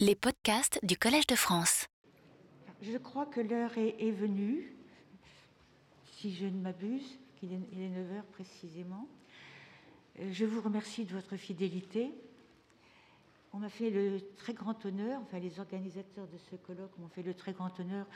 [0.00, 1.86] Les podcasts du Collège de France.
[2.82, 4.74] Je crois que l'heure est, venue,
[6.10, 9.06] si je ne m'abuse, qu'il est, il est 9 heures précisément.
[10.18, 12.10] Euh, Je vous remercie de votre fidélité.
[13.52, 17.22] On m'a fait le très grand honneur, enfin les organisateurs de ce colloque m'ont fait
[17.22, 18.08] le très grand honneur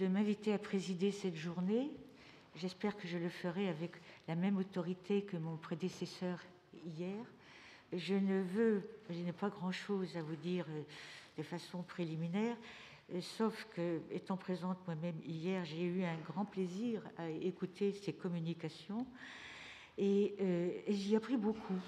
[0.00, 1.92] de m'inviter à présider cette journée.
[2.56, 3.92] J'espère que je le ferai avec
[4.26, 6.40] la même autorité que mon prédécesseur
[6.84, 7.24] hier.
[7.96, 10.82] Je ne veux, je n'ai pas grand-chose à vous dire euh,
[11.38, 12.54] de façon préliminaire,
[13.14, 18.12] euh, sauf que, étant présente moi-même hier, j'ai eu un grand plaisir à écouter ces
[18.12, 19.06] communications
[19.96, 21.78] et, euh, et j'y ai appris beaucoup.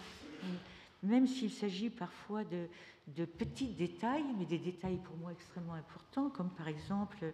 [1.02, 2.68] Même s'il s'agit parfois de,
[3.08, 7.32] de, petits détails, mais des détails pour moi extrêmement importants, comme par exemple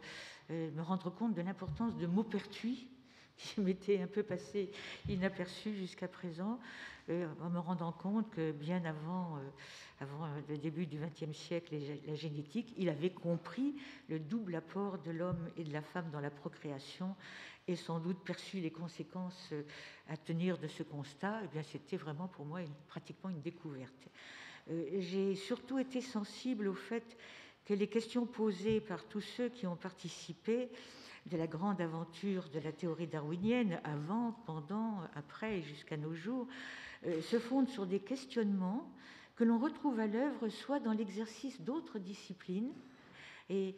[0.51, 2.89] me rendre compte de l'importance de Maupertuis,
[3.37, 4.71] qui m'était un peu passé
[5.09, 6.59] inaperçu jusqu'à présent,
[7.11, 9.41] euh, en me rendant compte que bien avant, euh,
[10.01, 11.77] avant le début du XXe siècle,
[12.07, 13.77] la génétique, il avait compris
[14.09, 17.15] le double apport de l'homme et de la femme dans la procréation
[17.67, 19.63] et sans doute perçu les conséquences euh,
[20.09, 21.43] à tenir de ce constat.
[21.45, 24.09] Et bien, c'était vraiment pour moi pratiquement une découverte.
[24.71, 27.17] Euh, J'ai surtout été sensible au fait
[27.65, 30.69] que les questions posées par tous ceux qui ont participé
[31.27, 36.47] de la grande aventure de la théorie darwinienne, avant, pendant, après et jusqu'à nos jours,
[37.07, 38.91] euh, se fondent sur des questionnements
[39.37, 42.73] que l'on retrouve à l'œuvre soit dans l'exercice d'autres disciplines,
[43.51, 43.75] et,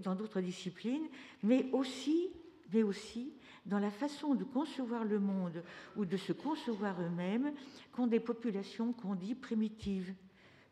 [0.00, 1.08] dans d'autres disciplines,
[1.42, 2.30] mais aussi,
[2.72, 3.32] mais aussi
[3.66, 5.62] dans la façon de concevoir le monde
[5.96, 7.52] ou de se concevoir eux-mêmes
[7.92, 10.14] qu'ont des populations qu'on dit primitives.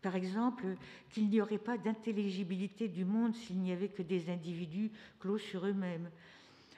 [0.06, 0.76] Par exemple,
[1.10, 5.66] qu'il n'y aurait pas d'intelligibilité du monde s'il n'y avait que des individus clos sur
[5.66, 6.08] eux-mêmes.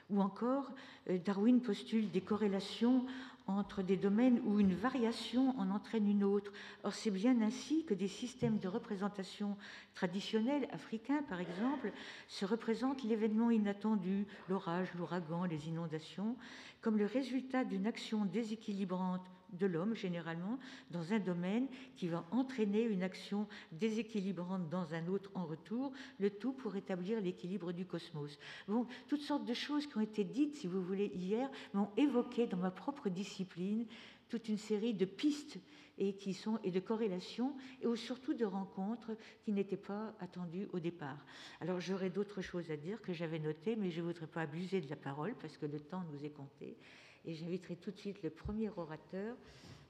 [0.09, 0.71] Ou encore,
[1.11, 3.05] euh, Darwin postule des corrélations
[3.45, 6.51] entre des domaines où une variation en entraîne une autre.
[6.83, 9.57] Or, c'est bien ainsi que des systèmes de représentation
[9.93, 11.91] traditionnels africains, par exemple,
[12.27, 16.35] se représentent l'événement inattendu, l'orage, l'ouragan, les inondations,
[16.81, 19.21] comme le résultat d'une action déséquilibrante
[19.53, 20.59] de l'homme, généralement,
[20.91, 26.29] dans un domaine qui va entraîner une action déséquilibrante dans un autre en retour, le
[26.29, 28.37] tout pour établir l'équilibre du cosmos.
[28.67, 32.47] Bon, toutes sortes de choses qui ont été dites, si vous voulez, hier, m'ont évoqué
[32.47, 33.85] dans ma propre discipline
[34.29, 35.59] toute une série de pistes
[35.97, 39.11] et, qui sont, et de corrélations, et surtout de rencontres
[39.43, 41.25] qui n'étaient pas attendues au départ.
[41.59, 44.81] Alors j'aurais d'autres choses à dire que j'avais notées, mais je ne voudrais pas abuser
[44.81, 46.77] de la parole parce que le temps nous est compté.
[47.25, 49.35] Et j'inviterai tout de suite le premier orateur,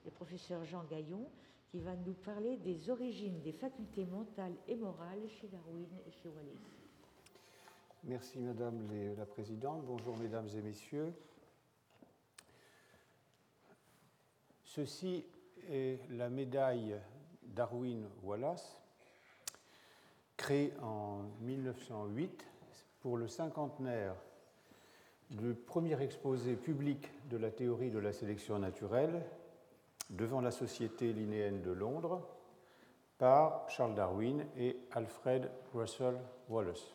[0.04, 1.30] le professeur Jean Gaillon,
[1.70, 6.28] qui va nous parler des origines des facultés mentales et morales chez Darwin et chez
[6.28, 6.80] Wallace.
[8.02, 9.84] Merci Madame la Présidente.
[9.84, 11.12] Bonjour Mesdames et Messieurs.
[14.64, 15.24] Ceci
[15.68, 16.96] est la médaille
[17.42, 18.80] Darwin-Wallace,
[20.36, 22.46] créée en 1908
[23.00, 24.14] pour le cinquantenaire
[25.30, 29.24] du premier exposé public de la théorie de la sélection naturelle
[30.10, 32.20] devant la Société linéenne de Londres
[33.16, 36.18] par Charles Darwin et Alfred Russel
[36.48, 36.94] Wallace.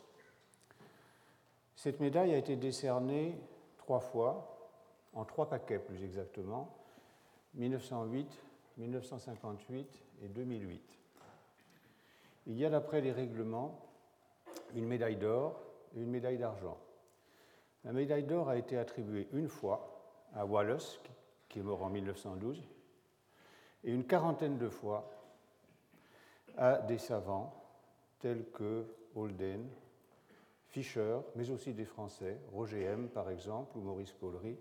[1.75, 3.37] Cette médaille a été décernée
[3.77, 4.57] trois fois,
[5.13, 6.75] en trois paquets plus exactement,
[7.53, 8.27] 1908,
[8.77, 10.81] 1958 et 2008.
[12.47, 13.79] Il y a d'après les règlements
[14.75, 15.61] une médaille d'or
[15.95, 16.77] et une médaille d'argent.
[17.85, 20.01] La médaille d'or a été attribuée une fois
[20.33, 20.99] à Wallace,
[21.47, 22.63] qui est mort en 1912,
[23.83, 25.11] et une quarantaine de fois
[26.57, 27.53] à des savants
[28.19, 28.85] tels que
[29.15, 29.69] Holden,
[30.67, 34.57] Fischer, mais aussi des Français, Roger M par exemple, ou Maurice Paulery,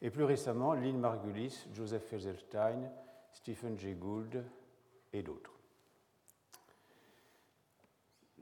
[0.00, 2.90] et plus récemment Lynn Margulis, Joseph Fezelstein,
[3.34, 4.42] Stephen Jay Gould
[5.12, 5.52] et d'autres.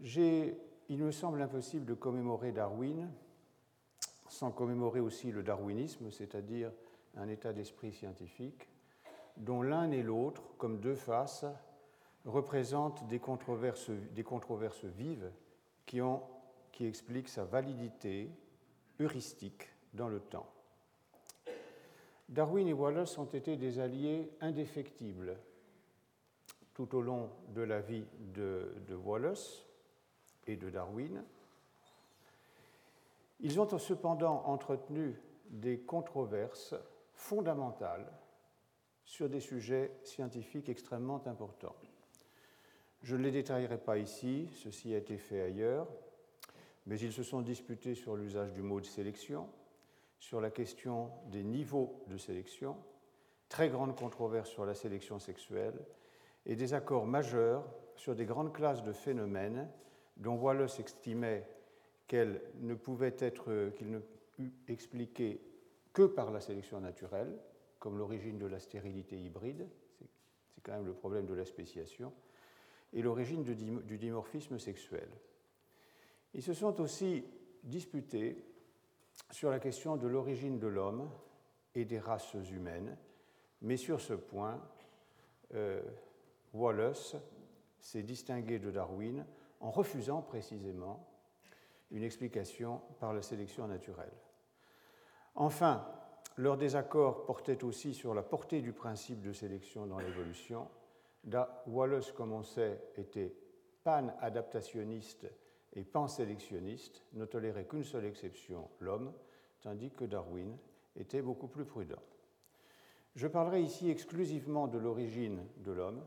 [0.03, 0.55] Il
[1.05, 3.11] me semble impossible de commémorer Darwin
[4.31, 6.71] sans commémorer aussi le darwinisme, c'est-à-dire
[7.17, 8.69] un état d'esprit scientifique,
[9.37, 11.45] dont l'un et l'autre, comme deux faces,
[12.25, 13.91] représentent des controverses,
[14.85, 15.31] vives
[15.85, 18.31] qui expliquent sa validité
[19.01, 20.49] heuristique dans le temps.
[22.29, 25.37] Darwin et Wallace ont été des alliés indéfectibles
[26.75, 29.67] tout au long de la vie de, de Wallace
[30.47, 31.25] et de Darwin.
[33.43, 36.75] Ils ont cependant entretenu des controverses
[37.15, 38.07] fondamentales
[39.05, 41.75] sur des sujets scientifiques extrêmement importants.
[43.03, 45.89] Je ne les détaillerai pas ici, ceci a été fait ailleurs,
[46.87, 49.49] mais ils se sont disputés sur l'usage du mot de sélection,
[50.19, 52.77] sur la question des niveaux de sélection,
[53.49, 55.79] très grande controverse sur la sélection sexuelle
[56.45, 57.65] et des accords majeurs
[57.97, 59.69] sur des grandes classes de phénomènes
[60.19, 61.49] dont Wallace estimait
[62.11, 64.01] qu'elles ne pouvaient être, qu'ils ne
[64.67, 65.41] expliqués
[65.93, 67.39] que par la sélection naturelle,
[67.79, 69.69] comme l'origine de la stérilité hybride,
[70.49, 72.13] c'est quand même le problème de la spéciation,
[72.93, 75.09] et l'origine du dimorphisme sexuel.
[76.35, 77.25] Ils se sont aussi
[77.63, 78.45] disputés
[79.31, 81.09] sur la question de l'origine de l'homme
[81.77, 82.97] et des races humaines,
[83.63, 84.61] mais sur ce point,
[85.55, 85.81] euh,
[86.55, 87.15] Wallace
[87.79, 89.25] s'est distingué de Darwin
[89.61, 91.07] en refusant précisément
[91.91, 94.13] une explication par la sélection naturelle.
[95.35, 95.87] Enfin,
[96.37, 100.69] leur désaccord portait aussi sur la portée du principe de sélection dans l'évolution.
[101.67, 103.35] Wallace, comme on sait, était
[103.85, 105.27] pan-adaptationniste
[105.75, 109.13] et pan-sélectionniste, ne tolérait qu'une seule exception, l'homme,
[109.61, 110.57] tandis que Darwin
[110.97, 112.03] était beaucoup plus prudent.
[113.17, 116.03] Je parlerai ici exclusivement de l'origine de l'homme.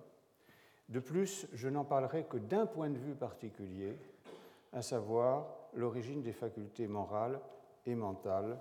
[0.90, 3.98] De plus, je n'en parlerai que d'un point de vue particulier,
[4.72, 7.40] à savoir l'origine des facultés morales
[7.86, 8.60] et mentales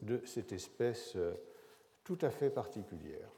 [0.00, 1.34] de cette espèce euh,
[2.04, 3.28] tout à fait particulière.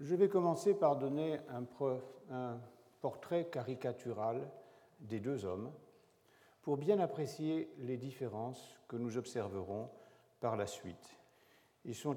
[0.00, 2.58] Je vais commencer par donner un,
[3.00, 4.50] portrait caricatural
[5.00, 5.70] des deux hommes
[6.62, 9.90] pour bien apprécier les différences que nous observerons
[10.40, 11.18] par la suite.
[11.84, 12.16] Ils sont,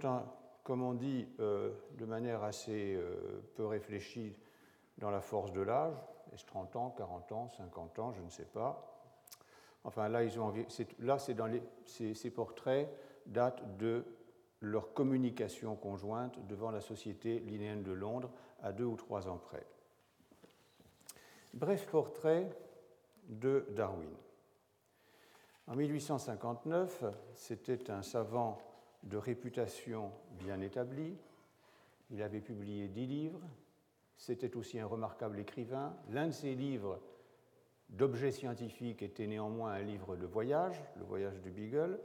[0.64, 4.36] comme on dit euh, de manière assez euh, peu réfléchie,
[4.98, 5.96] dans la force de l'âge.
[6.34, 8.90] Est-ce 30 ans, 40 ans, 50 ans, je ne sais pas.
[9.84, 10.54] Enfin, là, ils ont,
[11.00, 12.90] là dans les, ces, portraits
[13.26, 14.06] datent de
[14.62, 18.32] leur communication conjointe devant la Société linéenne de Londres
[18.62, 19.66] à deux ou trois ans près.
[21.54, 22.50] Bref portrait
[23.28, 24.10] de Darwin.
[25.68, 27.04] En 1859,
[27.36, 28.58] c'était un savant
[29.04, 31.16] de réputation bien établie.
[32.10, 33.42] Il avait publié dix livres.
[34.18, 35.96] C'était aussi un remarquable écrivain.
[36.10, 37.00] L'un de ses livres
[37.90, 42.00] d'objets scientifiques était néanmoins un livre de voyage, le voyage du Beagle.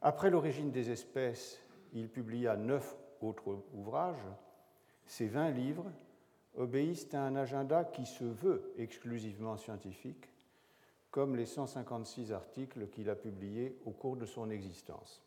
[0.00, 1.60] Après l'origine des espèces,
[1.92, 4.26] il publia neuf autres ouvrages.
[5.06, 5.90] Ces vingt livres
[6.56, 10.28] obéissent à un agenda qui se veut exclusivement scientifique,
[11.10, 15.22] comme les 156 articles qu'il a publiés au cours de son existence.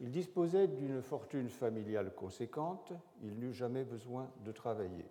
[0.00, 5.06] Il disposait d'une fortune familiale conséquente, il n'eut jamais besoin de travailler.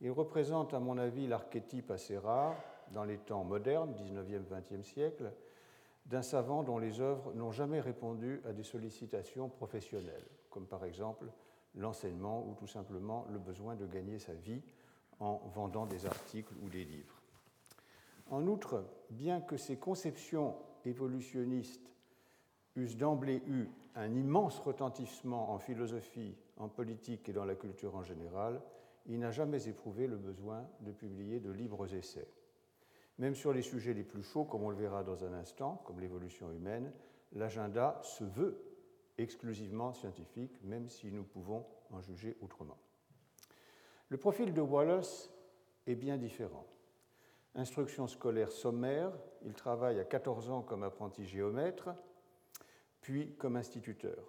[0.00, 2.54] Il représente, à mon avis, l'archétype assez rare,
[2.92, 5.32] dans les temps modernes, 19e, 20e siècle,
[6.06, 11.26] d'un savant dont les œuvres n'ont jamais répondu à des sollicitations professionnelles, comme par exemple
[11.74, 14.62] l'enseignement ou tout simplement le besoin de gagner sa vie
[15.20, 17.20] en vendant des articles ou des livres.
[18.30, 21.90] En outre, bien que ces conceptions évolutionnistes
[22.96, 28.60] d'emblée eu un immense retentissement en philosophie, en politique et dans la culture en général,
[29.06, 32.28] il n'a jamais éprouvé le besoin de publier de libres essais.
[33.18, 35.98] Même sur les sujets les plus chauds, comme on le verra dans un instant, comme
[35.98, 36.92] l'évolution humaine,
[37.32, 38.62] l'agenda se veut
[39.16, 42.78] exclusivement scientifique, même si nous pouvons en juger autrement.
[44.08, 45.30] Le profil de Wallace
[45.86, 46.66] est bien différent.
[47.54, 49.10] Instruction scolaire sommaire,
[49.44, 51.90] il travaille à 14 ans comme apprenti géomètre,
[53.08, 54.22] puis comme instituteur.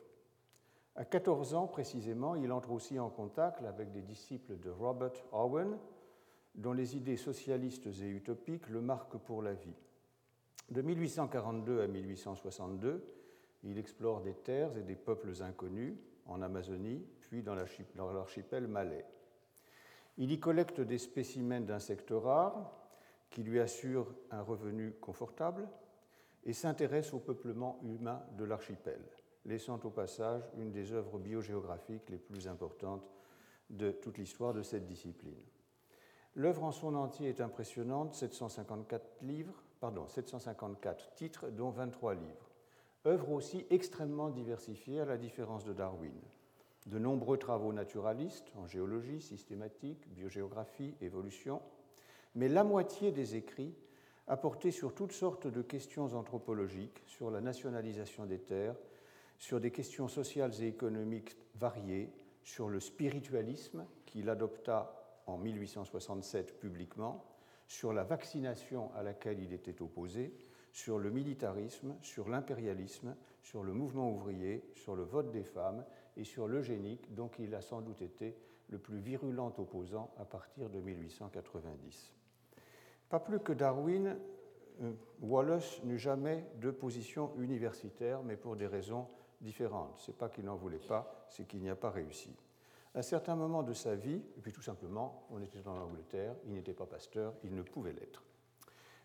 [0.95, 5.77] À 14 ans précisément, il entre aussi en contact avec des disciples de Robert Owen,
[6.55, 9.75] dont les idées socialistes et utopiques le marquent pour la vie.
[10.69, 13.03] De 1842 à 1862,
[13.65, 17.55] il explore des terres et des peuples inconnus en Amazonie, puis dans
[18.13, 19.05] l'archipel malais.
[20.17, 22.71] Il y collecte des spécimens d'insectes rares
[23.29, 25.67] qui lui assurent un revenu confortable
[26.45, 28.99] et s'intéresse au peuplement humain de l'archipel
[29.45, 33.09] laissant au passage une des œuvres biogéographiques les plus importantes
[33.69, 35.41] de toute l'histoire de cette discipline.
[36.35, 42.51] L'œuvre en son entier est impressionnante, 754 livres, pardon, 754 titres, dont 23 livres.
[43.05, 46.13] Œuvre aussi extrêmement diversifiée à la différence de Darwin.
[46.85, 51.61] De nombreux travaux naturalistes en géologie, systématique, biogéographie, évolution,
[52.35, 53.73] mais la moitié des écrits
[54.29, 58.75] a sur toutes sortes de questions anthropologiques, sur la nationalisation des terres,
[59.39, 62.11] sur des questions sociales et économiques variées,
[62.43, 67.25] sur le spiritualisme qu'il adopta en 1867 publiquement,
[67.67, 70.31] sur la vaccination à laquelle il était opposé,
[70.71, 75.83] sur le militarisme, sur l'impérialisme, sur le mouvement ouvrier, sur le vote des femmes
[76.17, 78.35] et sur l'eugénique, dont il a sans doute été
[78.69, 82.18] le plus virulent opposant à partir de 1890.
[83.09, 84.17] Pas plus que Darwin,
[84.81, 89.07] euh, Wallace n'eut jamais de position universitaire, mais pour des raisons
[89.41, 89.97] différentes.
[89.97, 92.35] Ce n'est pas qu'il n'en voulait pas, c'est qu'il n'y a pas réussi.
[92.95, 96.35] À un certain moment de sa vie, et puis tout simplement, on était en Angleterre,
[96.45, 98.23] il n'était pas pasteur, il ne pouvait l'être.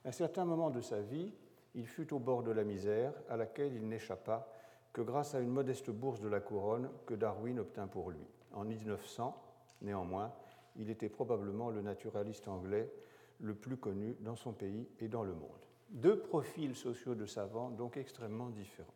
[0.05, 1.33] À un certain moment de sa vie,
[1.75, 4.49] il fut au bord de la misère, à laquelle il n'échappa
[4.93, 8.27] que grâce à une modeste bourse de la couronne que Darwin obtint pour lui.
[8.53, 9.37] En 1900,
[9.83, 10.33] néanmoins,
[10.77, 12.93] il était probablement le naturaliste anglais
[13.41, 15.51] le plus connu dans son pays et dans le monde.
[15.91, 18.95] Deux profils sociaux de savants donc extrêmement différents.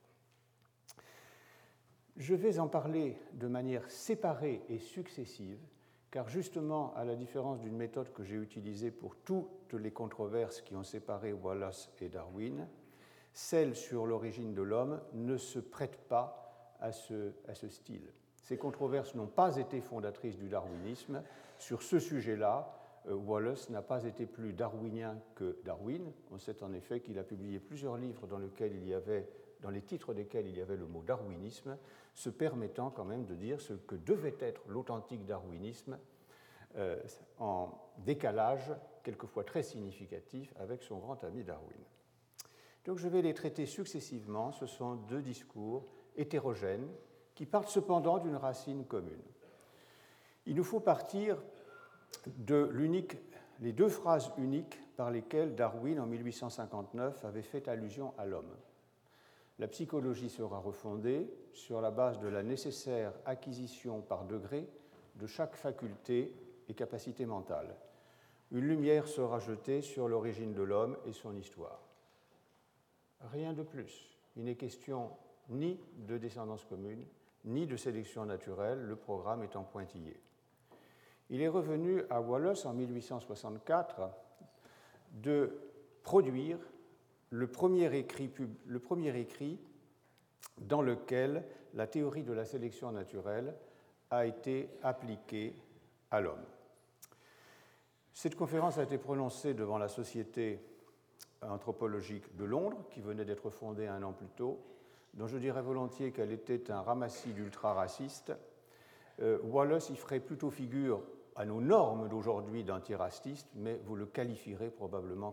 [2.17, 5.61] Je vais en parler de manière séparée et successive,
[6.11, 10.75] car justement, à la différence d'une méthode que j'ai utilisée pour toutes les controverses qui
[10.75, 12.67] ont séparé Wallace et Darwin,
[13.33, 18.13] celle sur l'origine de l'homme ne se prête pas à ce, à ce style.
[18.43, 21.23] Ces controverses n'ont pas été fondatrices du darwinisme.
[21.59, 26.13] Sur ce sujet-là, Wallace n'a pas été plus darwinien que Darwin.
[26.31, 29.29] On sait en effet qu'il a publié plusieurs livres dans, il y avait,
[29.61, 31.77] dans les titres desquels il y avait le mot darwinisme,
[32.15, 35.99] se permettant quand même de dire ce que devait être l'authentique darwinisme
[36.77, 37.01] euh,
[37.39, 41.81] en décalage quelquefois très significatif avec son grand ami Darwin.
[42.85, 44.53] Donc je vais les traiter successivement.
[44.53, 45.87] Ce sont deux discours
[46.17, 46.89] hétérogènes
[47.35, 49.23] qui partent cependant d'une racine commune.
[50.47, 51.43] Il nous faut partir
[52.39, 52.71] de
[53.61, 58.55] les deux phrases uniques par lesquelles Darwin, en 1859, avait fait allusion à l'homme.
[59.59, 64.69] La psychologie sera refondée sur la base de la nécessaire acquisition par degré
[65.17, 66.33] de chaque faculté
[66.69, 67.75] et capacité mentale.
[68.53, 71.83] Une lumière sera jetée sur l'origine de l'homme et son histoire.
[73.33, 74.17] Rien de plus.
[74.37, 75.11] Il n'est question
[75.49, 77.05] ni de descendance commune,
[77.45, 80.21] ni de sélection naturelle, le programme étant pointillé.
[81.31, 84.11] Il est revenu à Wallace en 1864
[85.13, 85.59] de
[86.03, 86.59] produire
[87.31, 89.59] le premier écrit,
[90.59, 91.45] dans lequel
[91.75, 93.55] la théorie de la sélection naturelle
[94.11, 95.55] a été appliquée
[96.11, 96.45] à l'homme.
[98.15, 100.61] Cette conférence a été prononcée devant la Société
[101.43, 104.59] anthropologique de Londres, qui venait d'être fondée un an plus tôt,
[105.15, 108.33] dont je dirais volontiers qu'elle était un ramassis d'ultra-racistes.
[109.21, 111.03] Euh, Wallace y ferait plutôt figure
[111.39, 115.33] à nos normes d'aujourd'hui d'antiraciste, mais vous le qualifierez probablement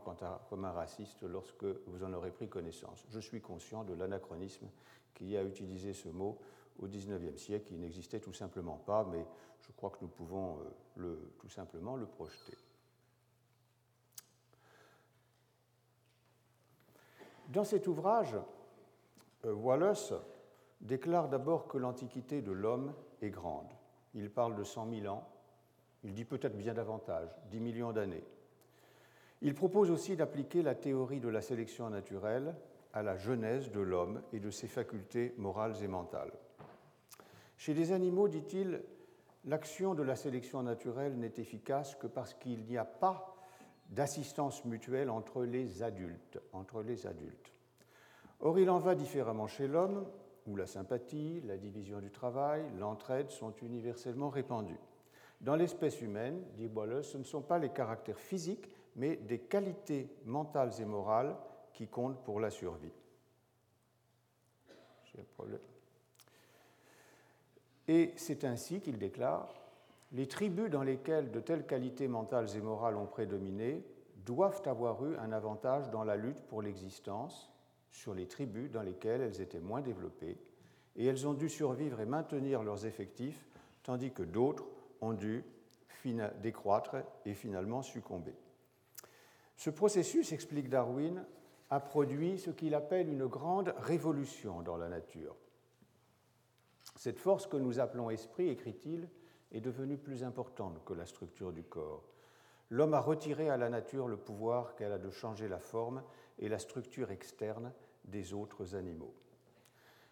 [0.50, 3.04] comme un raciste lorsque vous en aurez pris connaissance.
[3.10, 4.68] Je suis conscient de l'anachronisme
[5.16, 6.38] qui a utilisé ce mot
[6.78, 9.26] au XIXe siècle, qui n'existait tout simplement pas, mais
[9.62, 10.64] je crois que nous pouvons euh,
[10.98, 12.56] le, tout simplement le projeter.
[17.48, 18.38] Dans cet ouvrage,
[19.46, 20.14] euh, Wallace
[20.82, 22.94] déclare d'abord que l'antiquité de l'homme
[23.24, 23.74] est grande.
[24.14, 25.28] Il parle de 100 000 ans,
[26.06, 28.24] il dit peut-être bien davantage, 10 millions d'années.
[29.42, 32.56] Il propose aussi d'appliquer la théorie de la sélection naturelle
[32.94, 36.32] à la genèse de l'homme et de ses facultés morales et mentales.
[37.58, 38.84] Chez les animaux, dit-il,
[39.46, 43.36] l'action de la sélection naturelle n'est efficace que parce qu'il n'y a pas
[43.90, 47.52] d'assistance mutuelle entre les adultes, entre les adultes.
[48.42, 50.06] Or, il en va différemment chez l'homme,
[50.46, 54.80] où la sympathie, la division du travail, l'entraide sont universellement répandues.
[55.46, 60.10] Dans l'espèce humaine, dit Boileau, ce ne sont pas les caractères physiques, mais des qualités
[60.26, 61.36] mentales et morales
[61.72, 62.92] qui comptent pour la survie.
[67.88, 69.54] Et c'est ainsi qu'il déclare
[70.14, 73.86] Les tribus dans lesquelles de telles qualités mentales et morales ont prédominé
[74.26, 77.52] doivent avoir eu un avantage dans la lutte pour l'existence
[77.92, 80.40] sur les tribus dans lesquelles elles étaient moins développées,
[80.96, 83.46] et elles ont dû survivre et maintenir leurs effectifs,
[83.84, 84.66] tandis que d'autres
[85.06, 85.44] ont dû
[86.42, 88.36] décroître et finalement succomber.
[89.58, 91.26] Ce processus, explique Darwin,
[91.70, 95.36] a produit ce qu'il appelle une grande révolution dans la nature.
[96.96, 99.10] Cette force que nous appelons esprit, écrit-il,
[99.52, 102.04] est devenue plus importante que la structure du corps.
[102.70, 106.04] L'homme a retiré à la nature le pouvoir qu'elle a de changer la forme
[106.40, 107.72] et la structure externe
[108.06, 109.14] des autres animaux.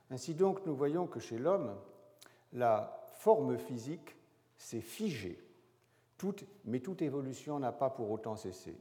[0.09, 1.75] Ainsi donc, nous voyons que chez l'homme,
[2.53, 4.15] la forme physique
[4.63, 5.39] s'est figée,
[6.65, 8.77] mais toute évolution n'a pas pour autant cessé.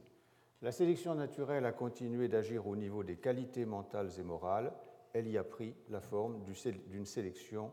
[0.61, 4.73] La sélection naturelle a continué d'agir au niveau des qualités mentales et morales,
[5.11, 6.39] elle y a pris la forme
[6.87, 7.71] d'une sélection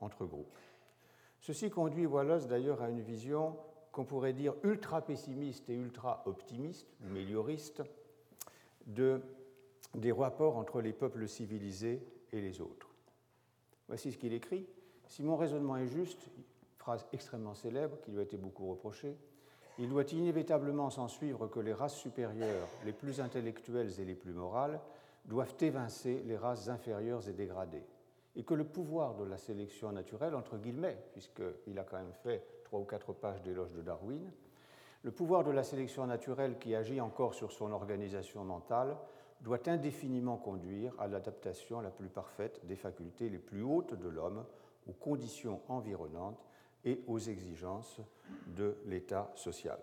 [0.00, 0.56] entre groupes.
[1.40, 3.56] Ceci conduit Wallace d'ailleurs à une vision
[3.92, 7.82] qu'on pourrait dire ultra pessimiste et ultra optimiste, ou mélioriste,
[8.86, 9.20] de
[9.94, 12.00] des rapports entre les peuples civilisés
[12.32, 12.88] et les autres.
[13.88, 14.66] Voici ce qu'il écrit.
[15.08, 16.30] Si mon raisonnement est juste,
[16.80, 19.16] phrase extrêmement célèbre qui lui a été beaucoup reprochée,
[19.78, 24.32] il doit inévitablement s'en suivre que les races supérieures, les plus intellectuelles et les plus
[24.32, 24.80] morales,
[25.26, 27.84] doivent évincer les races inférieures et dégradées.
[28.36, 32.44] et que le pouvoir de la sélection naturelle, entre guillemets, puisqu'il a quand même fait
[32.64, 34.30] trois ou quatre pages d'éloge de Darwin,
[35.02, 38.96] le pouvoir de la sélection naturelle qui agit encore sur son organisation mentale
[39.40, 44.44] doit indéfiniment conduire à l'adaptation la plus parfaite des facultés les plus hautes de l'homme
[44.88, 46.49] aux conditions environnantes
[46.84, 48.00] et aux exigences
[48.56, 49.78] de l'état social.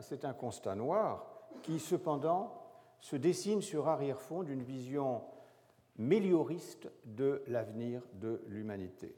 [0.00, 2.62] C'est un constat noir qui, cependant,
[3.00, 5.22] se dessine sur arrière-fond d'une vision
[5.98, 9.14] mélioriste de l'avenir de l'humanité.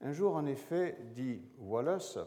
[0.00, 2.18] Un jour, en effet, dit Wallace,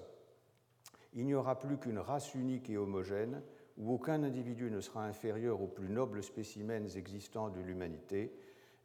[1.13, 3.41] il n'y aura plus qu'une race unique et homogène
[3.77, 8.33] où aucun individu ne sera inférieur aux plus nobles spécimens existants de l'humanité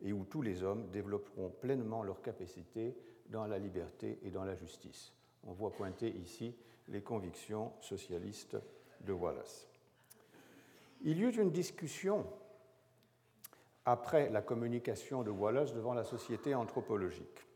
[0.02, 2.96] et où tous les hommes développeront pleinement leurs capacités
[3.30, 5.12] dans la liberté et dans la justice.
[5.46, 6.54] On voit pointer ici
[6.88, 8.56] les convictions socialistes
[9.00, 9.68] de Wallace.
[11.02, 12.26] Il y eut une discussion
[13.84, 17.46] après la communication de Wallace devant la Société anthropologique.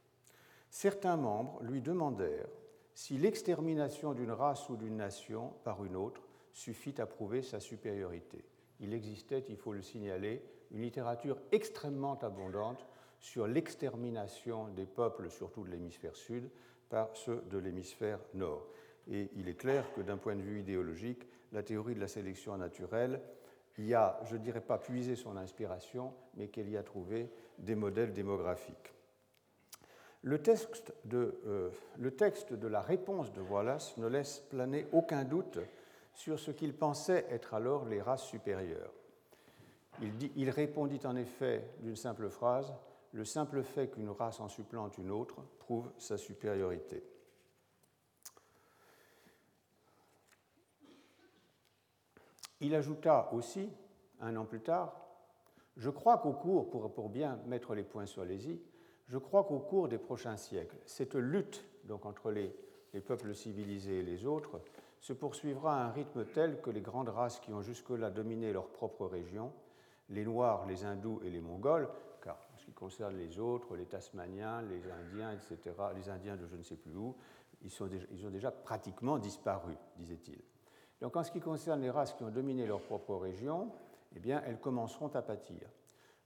[0.70, 2.48] Certains membres lui demandèrent
[2.94, 6.22] si l'extermination d'une race ou d'une nation par une autre
[6.52, 8.44] suffit à prouver sa supériorité.
[8.80, 12.86] Il existait, il faut le signaler, une littérature extrêmement abondante
[13.20, 16.50] sur l'extermination des peuples, surtout de l'hémisphère sud,
[16.88, 18.66] par ceux de l'hémisphère nord.
[19.08, 22.56] Et il est clair que d'un point de vue idéologique, la théorie de la sélection
[22.56, 23.20] naturelle
[23.78, 27.74] y a, je ne dirais pas puisé son inspiration, mais qu'elle y a trouvé des
[27.74, 28.92] modèles démographiques.
[30.22, 31.70] Le texte, de, euh,
[32.68, 35.58] la réponse de Wallace ne laisse planer aucun doute
[36.12, 38.92] sur ce qu'il pensait être alors les races supérieures.
[40.36, 42.72] Il répondit en effet d'une simple phrase
[43.12, 47.02] Le simple fait qu'une race en supplante une autre prouve sa supériorité.
[52.60, 53.70] Il ajouta aussi,
[54.20, 54.96] un an plus tard,
[55.76, 58.60] Je crois qu'au cours, pour, pour, bien mettre les points sur les i,
[59.06, 61.64] je crois qu'au cours des prochains siècles, cette lutte
[62.04, 62.54] entre les,
[62.92, 64.60] les peuples civilisés et les autres
[65.00, 68.68] se poursuivra à un rythme tel que les grandes races qui ont jusque-là dominé leur
[68.68, 69.52] propre région,
[70.10, 71.88] les Noirs, les Hindous et les Mongols,
[72.70, 76.76] qui concerne les autres, les Tasmaniens, les Indiens, etc., les Indiens de je ne sais
[76.76, 77.16] plus où,
[77.62, 80.40] ils, sont ils ont déjà pratiquement disparu, disait-il.
[81.00, 83.72] Donc en ce qui concerne les races qui ont dominé leur propre région,
[84.14, 85.68] eh bien, elles commenceront à pâtir.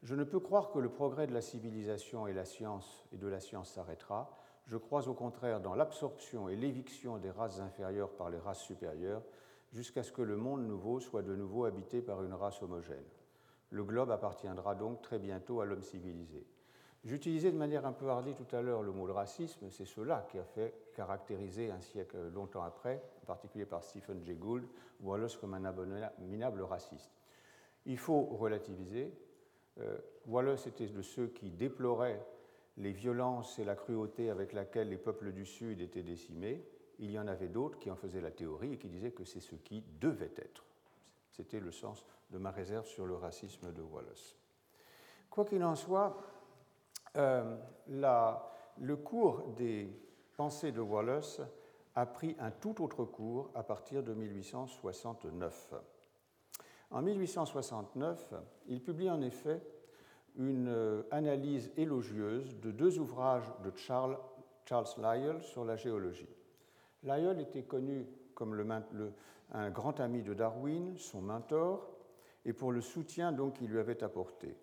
[0.03, 3.27] Je ne peux croire que le progrès de la civilisation et, la science, et de
[3.27, 4.37] la science s'arrêtera.
[4.67, 9.23] Je crois au contraire dans l'absorption et l'éviction des races inférieures par les races supérieures,
[9.73, 13.05] jusqu'à ce que le monde nouveau soit de nouveau habité par une race homogène.
[13.75, 16.47] Le globe appartiendra donc très bientôt à l'homme civilisé.
[17.05, 20.25] J'utilisais de manière un peu hardie tout à l'heure le mot de racisme, c'est cela
[20.31, 24.65] qui a fait caractériser un siècle longtemps après, en particulier par Stephen Jay Gould,
[25.03, 27.11] Wallace comme un abominable raciste.
[27.85, 29.13] Il faut relativiser.
[29.81, 32.25] Euh, Wallace était de ceux qui déploraient
[32.77, 36.65] les violences et la cruauté avec laquelle les peuples du Sud étaient décimés.
[37.01, 39.41] Il y en avait d'autres qui en faisaient la théorie et qui disaient que c'est
[39.41, 40.65] ce qui devait être.
[41.33, 44.37] C'était le sens de ma réserve sur le racisme de Wallace.
[45.31, 46.17] Quoi qu'il en soit,
[47.17, 47.57] euh,
[48.79, 49.89] le cours des
[50.37, 51.41] pensées de Wallace
[51.95, 55.75] a pris un tout autre cours à partir de 1869.
[56.91, 58.35] En 1869,
[58.67, 59.61] il publie en effet
[60.37, 64.19] une euh, analyse élogieuse de deux ouvrages de Charles,
[64.99, 66.29] Lyell sur la géologie.
[67.03, 68.55] Lyell était connu comme
[69.53, 71.94] un grand ami de Darwin, son mentor,
[72.45, 74.57] et pour le soutien donc qu'il lui avait apporté.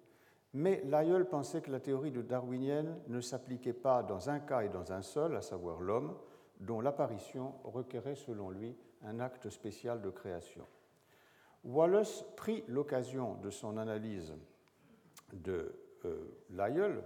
[0.54, 4.70] Mais Lyell pensait que la théorie de darwinienne ne s'appliquait pas dans un cas et
[4.70, 6.18] dans un seul, à savoir l'homme,
[6.60, 10.68] dont l'apparition requérait selon lui un acte spécial de création.
[11.64, 14.34] Wallace prit l'occasion de son analyse
[15.34, 15.74] de
[16.06, 17.04] euh, Lyell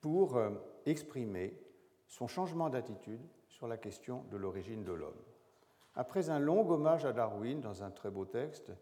[0.00, 0.50] pour euh,
[0.86, 1.58] exprimer
[2.06, 5.20] son changement d'attitude sur la question de l'origine de l'homme.
[5.94, 8.72] Après un long hommage à Darwin dans un très beau texte,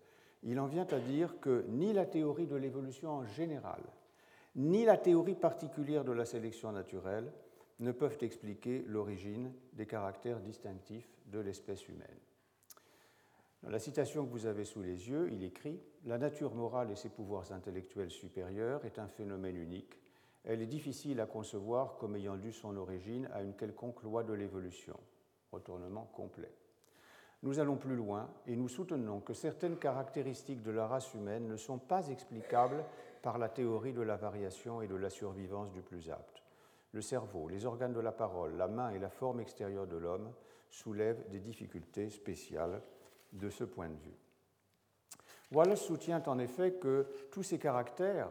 [0.43, 3.81] il en vient à dire que ni la théorie de l'évolution en général,
[4.57, 7.33] ni la théorie particulière de la sélection naturelle
[7.81, 12.09] ne peuvent expliquer l'origine des caractères distinctifs de l'espèce humaine.
[13.63, 16.97] Dans la citation que vous avez sous les yeux, il écrit La nature morale et
[16.97, 20.01] ses pouvoirs intellectuels supérieurs est un phénomène unique.
[20.45, 24.33] Elle est difficile à concevoir comme ayant dû son origine à une quelconque loi de
[24.33, 24.99] l'évolution.
[25.53, 26.51] Retournement complet.
[27.43, 31.57] Nous allons plus loin et nous soutenons que certaines caractéristiques de la race humaine ne
[31.57, 32.85] sont pas explicables
[33.21, 36.43] par la théorie de la variation et de la survivance du plus apte.
[36.93, 40.31] Le cerveau, les organes de la parole, la main et la forme extérieure de l'homme
[40.71, 42.81] soulèvent des difficultés spéciales
[43.33, 44.19] de ce point de vue.
[45.51, 48.31] Wallace soutient en effet que tous ces caractères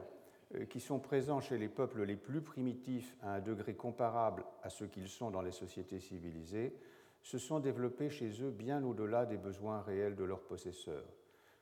[0.55, 4.69] euh, qui sont présents chez les peuples les plus primitifs à un degré comparable à
[4.69, 6.73] ce qu'ils sont dans les sociétés civilisées,
[7.21, 11.13] se sont développés chez eux bien au-delà des besoins réels de leurs possesseurs.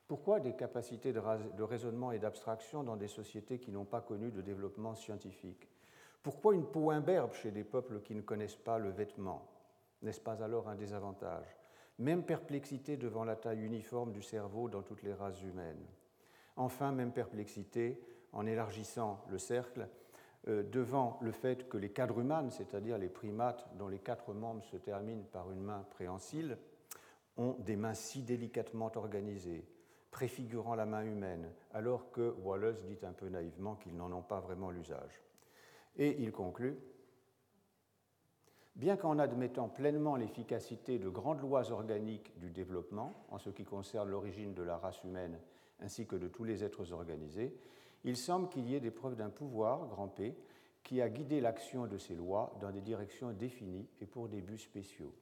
[0.08, 4.42] Pourquoi des capacités de raisonnement et d'abstraction dans des sociétés qui n'ont pas connu de
[4.42, 5.68] développement scientifique?
[6.22, 9.48] Pourquoi une peau imberbe chez des peuples qui ne connaissent pas le vêtement?
[10.02, 11.56] N'est-ce pas alors un désavantage?
[11.98, 15.86] Même perplexité devant la taille uniforme du cerveau dans toutes les races humaines.
[16.56, 19.88] Enfin, même perplexité en élargissant le cercle
[20.46, 25.26] devant le fait que les quadrumanes, c'est-à-dire les primates dont les quatre membres se terminent
[25.32, 26.56] par une main préhensile,
[27.36, 29.64] ont des mains si délicatement organisées,
[30.10, 34.40] préfigurant la main humaine, alors que Wallace dit un peu naïvement qu'ils n'en ont pas
[34.40, 35.22] vraiment l'usage.
[35.96, 36.78] Et il conclut
[38.76, 44.08] Bien qu'en admettant pleinement l'efficacité de grandes lois organiques du développement, en ce qui concerne
[44.08, 45.38] l'origine de la race humaine
[45.80, 47.54] ainsi que de tous les êtres organisés,
[48.04, 50.36] il semble qu'il y ait des preuves d'un pouvoir, grand P,
[50.82, 54.58] qui a guidé l'action de ces lois dans des directions définies et pour des buts
[54.58, 55.14] spéciaux.